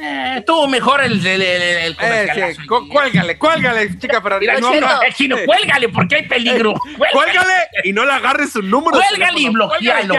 Eh, 0.00 0.42
tú 0.46 0.68
mejor 0.68 1.00
el, 1.02 1.24
el, 1.26 1.42
el, 1.42 1.42
el 1.42 1.96
Eh, 2.00 2.54
sí, 2.54 2.66
cuélgale, 2.92 3.38
cuélgale, 3.38 3.98
chica 3.98 4.20
Ferrari. 4.22 4.46
Mira, 4.46 4.60
No, 4.60 4.72
chino, 4.72 4.86
no. 4.86 5.02
eh, 5.02 5.12
chino, 5.16 5.36
cuélgale 5.44 5.88
porque 5.88 6.16
hay 6.16 6.28
peligro. 6.28 6.74
Cuélgale, 6.74 7.12
Cuélgale 7.12 7.52
y 7.84 7.92
no 7.92 8.04
le 8.04 8.12
agarres 8.12 8.52
su 8.52 8.62
número. 8.62 8.98
cuélgale 9.08 9.40
y 9.40 9.48
bloquealo. 9.48 10.14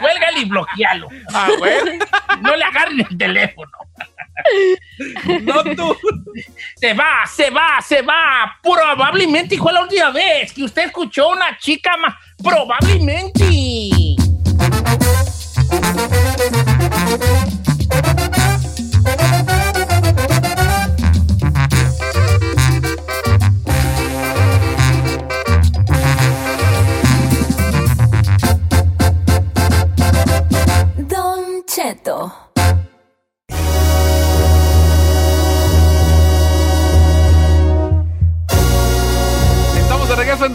Cuélgale 0.00 0.40
y 0.40 0.44
bloquealo. 0.46 1.08
Ah. 1.32 1.48
No 2.42 2.56
le 2.56 2.64
agarren 2.64 3.06
el 3.08 3.16
teléfono. 3.18 3.70
No 5.42 5.62
tú. 5.76 5.96
Se 6.76 6.92
va, 6.94 7.26
se 7.26 7.50
va, 7.50 7.80
se 7.80 8.02
va. 8.02 8.58
Probablemente 8.62 9.56
fue 9.56 9.72
la 9.72 9.82
última 9.82 10.10
vez 10.10 10.52
que 10.52 10.64
usted 10.64 10.86
escuchó 10.86 11.28
una 11.30 11.56
chica 11.58 11.96
más. 11.96 12.14
Probablemente. 12.42 13.44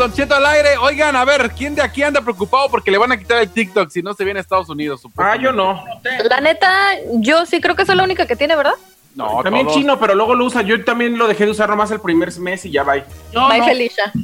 Don 0.09 0.15
Cheto 0.17 0.33
al 0.35 0.45
aire. 0.47 0.75
Oigan, 0.77 1.15
a 1.15 1.23
ver, 1.23 1.51
¿quién 1.51 1.75
de 1.75 1.83
aquí 1.83 2.01
anda 2.01 2.19
preocupado 2.21 2.67
porque 2.69 2.89
le 2.89 2.97
van 2.97 3.11
a 3.11 3.17
quitar 3.17 3.37
el 3.37 3.49
TikTok 3.49 3.91
si 3.91 4.01
no 4.01 4.13
se 4.15 4.23
viene 4.23 4.39
a 4.39 4.41
Estados 4.41 4.67
Unidos? 4.67 5.01
Ah, 5.17 5.35
yo 5.35 5.51
no. 5.51 5.83
La 6.27 6.41
neta, 6.41 6.71
yo 7.19 7.45
sí 7.45 7.61
creo 7.61 7.75
que 7.75 7.85
soy 7.85 7.95
la 7.95 8.03
única 8.03 8.25
que 8.25 8.35
tiene, 8.35 8.55
¿verdad? 8.55 8.73
No, 9.13 9.41
También 9.43 9.67
todos. 9.67 9.77
chino, 9.77 9.99
pero 9.99 10.15
luego 10.15 10.33
lo 10.33 10.45
usa. 10.45 10.63
Yo 10.63 10.83
también 10.83 11.15
lo 11.17 11.27
dejé 11.27 11.45
de 11.45 11.51
usar 11.51 11.69
nomás 11.69 11.91
el 11.91 11.99
primer 11.99 12.35
mes 12.39 12.65
y 12.65 12.71
ya 12.71 12.81
va. 12.83 12.93
Bye, 13.33 13.63
Felicia. 13.63 14.11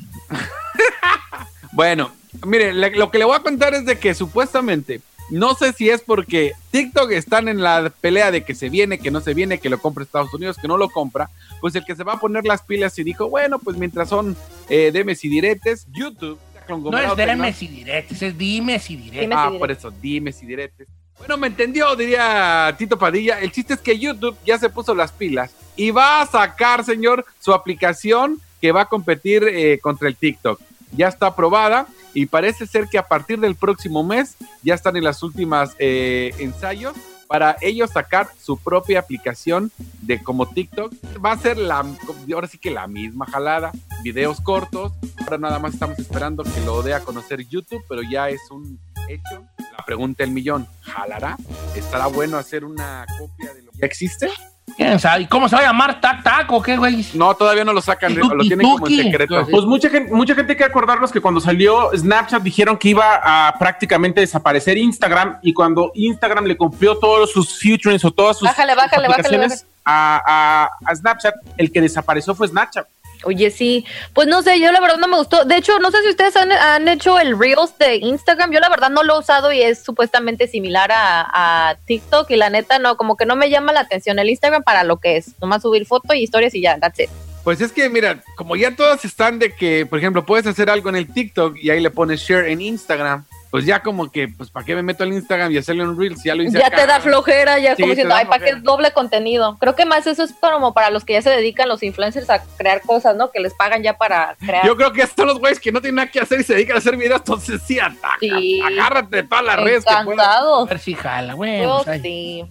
Bueno, 1.72 2.12
mire, 2.46 2.74
le- 2.74 2.92
lo 2.96 3.12
que 3.12 3.18
le 3.20 3.26
voy 3.26 3.36
a 3.36 3.42
contar 3.42 3.74
es 3.74 3.86
de 3.86 4.00
que 4.00 4.14
supuestamente, 4.16 5.02
no 5.30 5.56
sé 5.56 5.74
si 5.74 5.90
es 5.90 6.02
porque 6.02 6.54
TikTok 6.72 7.12
están 7.12 7.48
en 7.48 7.62
la 7.62 7.92
pelea 8.02 8.32
de 8.32 8.44
que 8.44 8.54
se 8.54 8.70
viene, 8.70 9.00
que 9.00 9.12
no 9.12 9.22
se 9.22 9.34
viene, 9.34 9.60
que 9.60 9.70
lo 9.70 9.80
compra 9.80 10.04
Estados 10.04 10.34
Unidos, 10.34 10.58
que 10.62 10.68
no 10.68 10.78
lo 10.78 10.90
compra, 10.90 11.30
pues 11.62 11.76
el 11.76 11.84
que 11.84 11.96
se 11.96 12.04
va 12.04 12.14
a 12.14 12.20
poner 12.20 12.46
las 12.46 12.62
pilas 12.62 12.98
y 13.00 13.04
dijo, 13.04 13.30
bueno, 13.30 13.60
pues 13.60 13.78
mientras 13.78 14.10
son 14.10 14.38
eh, 14.70 14.92
demes 14.94 15.24
y 15.26 15.30
diretes, 15.30 15.88
YouTube, 15.92 16.40
No 16.70 16.98
es 16.98 17.16
dimes 17.16 17.62
y 17.62 17.68
diretes, 17.68 18.22
es 18.22 18.38
dimes 18.38 18.90
y 18.90 18.96
diretes. 18.98 19.30
Ah, 19.34 19.52
por 19.58 19.72
eso, 19.72 19.92
dimes 19.92 20.42
y 20.44 20.46
diretes. 20.46 20.88
Bueno, 21.18 21.38
me 21.38 21.48
entendió, 21.48 21.96
diría 21.96 22.76
Tito 22.78 23.00
Padilla. 23.00 23.40
El 23.40 23.52
chiste 23.52 23.74
es 23.74 23.80
que 23.80 23.98
YouTube 23.98 24.38
ya 24.46 24.58
se 24.58 24.70
puso 24.70 24.94
las 24.94 25.12
pilas 25.12 25.56
y 25.76 25.92
va 25.92 26.22
a 26.22 26.28
sacar, 26.28 26.84
señor, 26.84 27.26
su 27.40 27.54
aplicación 27.54 28.40
que 28.62 28.72
va 28.72 28.82
a 28.82 28.86
competir 28.86 29.44
eh, 29.44 29.80
contra 29.82 30.08
el 30.08 30.16
TikTok. 30.16 30.60
Ya 30.92 31.08
está 31.08 31.28
aprobada 31.28 31.88
y 32.16 32.26
parece 32.26 32.66
ser 32.66 32.88
que 32.88 32.98
a 32.98 33.08
partir 33.08 33.40
del 33.40 33.56
próximo 33.56 34.04
mes 34.04 34.36
ya 34.64 34.74
están 34.74 34.98
en 34.98 35.04
las 35.04 35.22
últimas 35.22 35.76
eh, 35.78 36.34
ensayos 36.40 36.96
para 37.28 37.58
ellos 37.62 37.92
sacar 37.92 38.30
su 38.42 38.58
propia 38.58 39.00
aplicación 39.00 39.72
de 40.02 40.24
como 40.24 40.48
TikTok. 40.48 40.94
Va 41.24 41.34
a 41.34 41.38
ser 41.38 41.58
la, 41.58 41.86
ahora 42.34 42.48
sí 42.48 42.58
que 42.58 42.72
la 42.72 42.88
misma 42.88 43.26
jalada, 43.26 43.72
videos 44.04 44.40
cortos. 44.40 44.94
Ahora 45.24 45.38
nada 45.38 45.60
más 45.60 45.74
estamos 45.74 46.00
esperando 46.00 46.44
que 46.44 46.62
lo 46.62 46.82
dé 46.82 46.94
a 46.94 47.02
conocer 47.02 47.46
YouTube, 47.46 47.84
pero 47.90 48.02
ya 48.02 48.30
es 48.30 48.42
un 48.50 48.80
hecho. 49.10 49.46
La 49.78 49.86
pregunta 49.86 50.24
del 50.24 50.32
millón, 50.32 50.68
¿jalará? 50.82 51.38
¿Estará 51.76 52.08
bueno 52.08 52.38
hacer 52.38 52.64
una 52.64 53.06
copia 53.20 53.54
de 53.54 53.64
lo 53.64 53.72
que 53.72 53.80
ya 53.80 53.88
existe? 53.88 54.30
¿Quién 54.76 55.00
sabe? 55.00 55.24
¿Y 55.24 55.28
cómo 55.28 55.48
se 55.48 55.56
va 55.56 55.62
a 55.62 55.66
llamar? 55.66 56.02
¿Tac, 56.02 56.22
tac 56.22 56.52
o 56.52 56.62
qué, 56.62 56.76
güey? 56.76 57.06
No, 57.14 57.34
todavía 57.36 57.64
no 57.64 57.72
lo 57.72 57.82
sacan, 57.82 58.12
¿Y 58.12 58.16
lo 58.16 58.38
tienen 58.44 58.70
como 58.70 58.88
en 58.88 59.04
secreto. 59.04 59.46
Pues 59.50 59.64
mucha 59.64 59.90
gente, 59.90 60.14
mucha 60.14 60.36
gente 60.36 60.52
hay 60.54 60.58
que 60.58 60.64
acordarnos 60.66 61.12
que 61.12 61.22
cuando 61.22 61.40
salió 61.40 61.92
Snapchat 61.96 62.42
dijeron 62.44 62.78
que 62.78 62.90
iba 62.90 63.22
a 63.24 63.58
prácticamente 63.58 64.20
desaparecer 64.20 64.78
Instagram 64.78 65.38
y 65.42 65.54
cuando 65.54 65.92
Instagram 65.96 66.46
le 66.46 66.58
cumplió 66.58 66.98
todos 66.98 67.32
sus 67.32 67.58
featurings 67.58 68.04
o 68.04 68.12
todas 68.12 68.38
sus 68.38 68.48
Bájale, 68.50 68.76
bájale, 68.76 69.08
bájale, 69.08 69.14
aplicaciones 69.28 69.66
A, 69.86 70.22
a- 70.26 70.92
a 70.92 70.96
Snapchat, 70.96 71.36
el 71.58 71.72
que 71.72 71.80
desapareció 71.80 72.36
fue 72.36 72.48
Snapchat. 72.48 72.86
Oye, 73.24 73.52
sí. 73.52 73.86
Pues 74.14 74.28
no 74.28 74.42
sé, 74.42 74.60
yo 74.60 74.72
la 74.72 74.82
verdad 74.82 74.98
no 74.98 75.08
me 75.08 75.18
gustó. 75.18 75.46
De 75.46 75.58
hecho, 75.58 75.80
no 75.80 75.92
sé 75.92 76.02
si 76.04 76.10
ustedes 76.10 76.36
han, 76.36 76.52
han 76.52 76.88
hecho 76.88 77.20
el 77.20 77.38
Reels 77.38 77.78
de 77.78 77.96
Instagram. 77.98 78.52
Yo 78.52 78.60
la 78.60 78.70
verdad 78.70 78.90
no 78.90 79.04
lo 79.04 79.16
he 79.16 79.20
usado 79.20 79.52
y 79.52 79.62
es 79.62 79.84
supuestamente 79.84 80.48
similar 80.48 80.92
a, 80.94 81.78
TikTok. 81.86 82.30
Y 82.32 82.36
la 82.36 82.50
neta, 82.50 82.80
no, 82.80 82.98
como 82.98 83.18
que 83.18 83.26
no 83.26 83.36
me 83.36 83.50
llama 83.50 83.74
la 83.74 83.82
atención 83.82 84.20
el 84.20 84.30
Instagram 84.30 84.64
para 84.64 84.84
lo 84.84 84.98
que 84.98 85.18
es. 85.18 85.40
Nomás 85.40 85.62
subir 85.62 85.86
foto 85.86 86.14
y 86.14 86.24
historias 86.24 86.54
y 86.56 86.62
ya, 86.62 86.80
that's 86.80 87.00
it. 87.00 87.10
Pues 87.44 87.62
es 87.62 87.72
que, 87.72 87.90
mira, 87.90 88.24
como 88.36 88.56
ya 88.56 88.76
todas 88.76 89.06
están 89.06 89.38
de 89.38 89.54
que, 89.54 89.86
por 89.86 90.00
ejemplo, 90.00 90.26
puedes 90.26 90.48
hacer 90.48 90.70
algo 90.70 90.90
en 90.90 90.96
el 90.96 91.14
TikTok 91.14 91.56
y 91.58 91.70
ahí 91.70 91.80
le 91.80 91.92
pones 91.92 92.22
share 92.22 92.50
en 92.50 92.60
Instagram, 92.60 93.24
pues 93.56 93.66
ya 93.66 93.82
como 93.82 94.12
que, 94.12 94.28
pues, 94.28 94.52
¿para 94.52 94.66
qué 94.66 94.76
me 94.76 94.84
meto 94.84 95.06
al 95.06 95.14
Instagram 95.14 95.50
y 95.50 95.58
hacerle 95.58 95.84
un 95.88 95.98
Reels? 95.98 96.22
Ya 96.26 96.36
lo 96.36 96.44
hice 96.44 96.60
Ya 96.60 96.68
acá. 96.68 96.76
te 96.76 96.88
da 96.88 97.00
flojera, 97.00 97.58
ya 97.58 97.74
Sí, 97.74 97.84
como 97.84 97.92
diciendo, 97.94 98.14
ay, 98.14 98.26
¿para 98.26 98.44
qué 98.44 98.56
doble 98.56 98.92
contenido? 98.92 99.56
Creo 99.62 99.76
que 99.76 99.86
más 99.86 100.06
eso 100.08 100.24
es 100.24 100.34
como 100.34 100.74
para 100.74 100.90
los 100.90 101.06
que 101.06 101.14
ya 101.14 101.22
se 101.22 101.30
dedican 101.30 101.70
los 101.70 101.82
influencers 101.82 102.30
a 102.30 102.44
crear 102.58 102.82
cosas, 102.82 103.16
¿no? 103.16 103.32
Que 103.32 103.40
les 103.40 103.54
pagan 103.54 103.82
ya 103.82 103.98
para 103.98 104.36
crear. 104.46 104.66
Yo 104.68 104.76
creo 104.76 104.92
que 104.92 105.04
estos 105.04 105.26
los 105.26 105.40
güeyes 105.40 105.62
que 105.62 105.72
no 105.72 105.80
tienen 105.80 105.96
nada 105.96 106.12
que 106.12 106.20
hacer 106.20 106.42
y 106.42 106.44
se 106.44 106.54
dedican 106.56 106.76
a 106.76 106.80
hacer 106.80 106.98
videos, 106.98 107.20
entonces 107.22 107.62
sí, 107.66 107.80
ataca, 107.80 108.18
Sí. 108.20 108.60
agárrate 108.62 109.16
de 109.16 109.24
todas 109.24 109.46
las 109.46 109.56
redes 109.64 109.86
que 109.86 109.94
puedas. 110.04 110.28
A 110.28 110.66
ver 110.66 110.80
si 110.80 110.94
jala, 110.96 111.34
güey. 111.36 111.62
Yo 111.62 111.82
pues, 111.86 112.02
sí. 112.02 112.44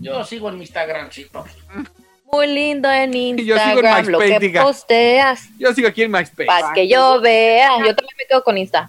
Yo 0.00 0.24
sigo 0.24 0.48
en 0.48 0.54
mi 0.56 0.62
Instagramcito. 0.62 1.44
Muy 2.32 2.46
lindo 2.46 2.88
en 2.90 3.12
yo 3.12 3.58
sigo 3.58 3.58
en 3.58 3.68
Instagram 3.70 4.06
lo 4.06 4.18
MySpace, 4.20 4.32
que 4.40 4.46
diga. 4.46 4.62
posteas. 4.62 5.48
Yo 5.58 5.74
sigo 5.74 5.88
aquí 5.88 6.04
en 6.04 6.12
MySpace. 6.12 6.46
Para 6.46 6.72
que 6.72 6.86
yo 6.88 7.20
vea. 7.20 7.70
Yo 7.78 7.94
también 7.94 8.16
me 8.16 8.24
quedo 8.28 8.42
con 8.44 8.56
Insta. 8.56 8.88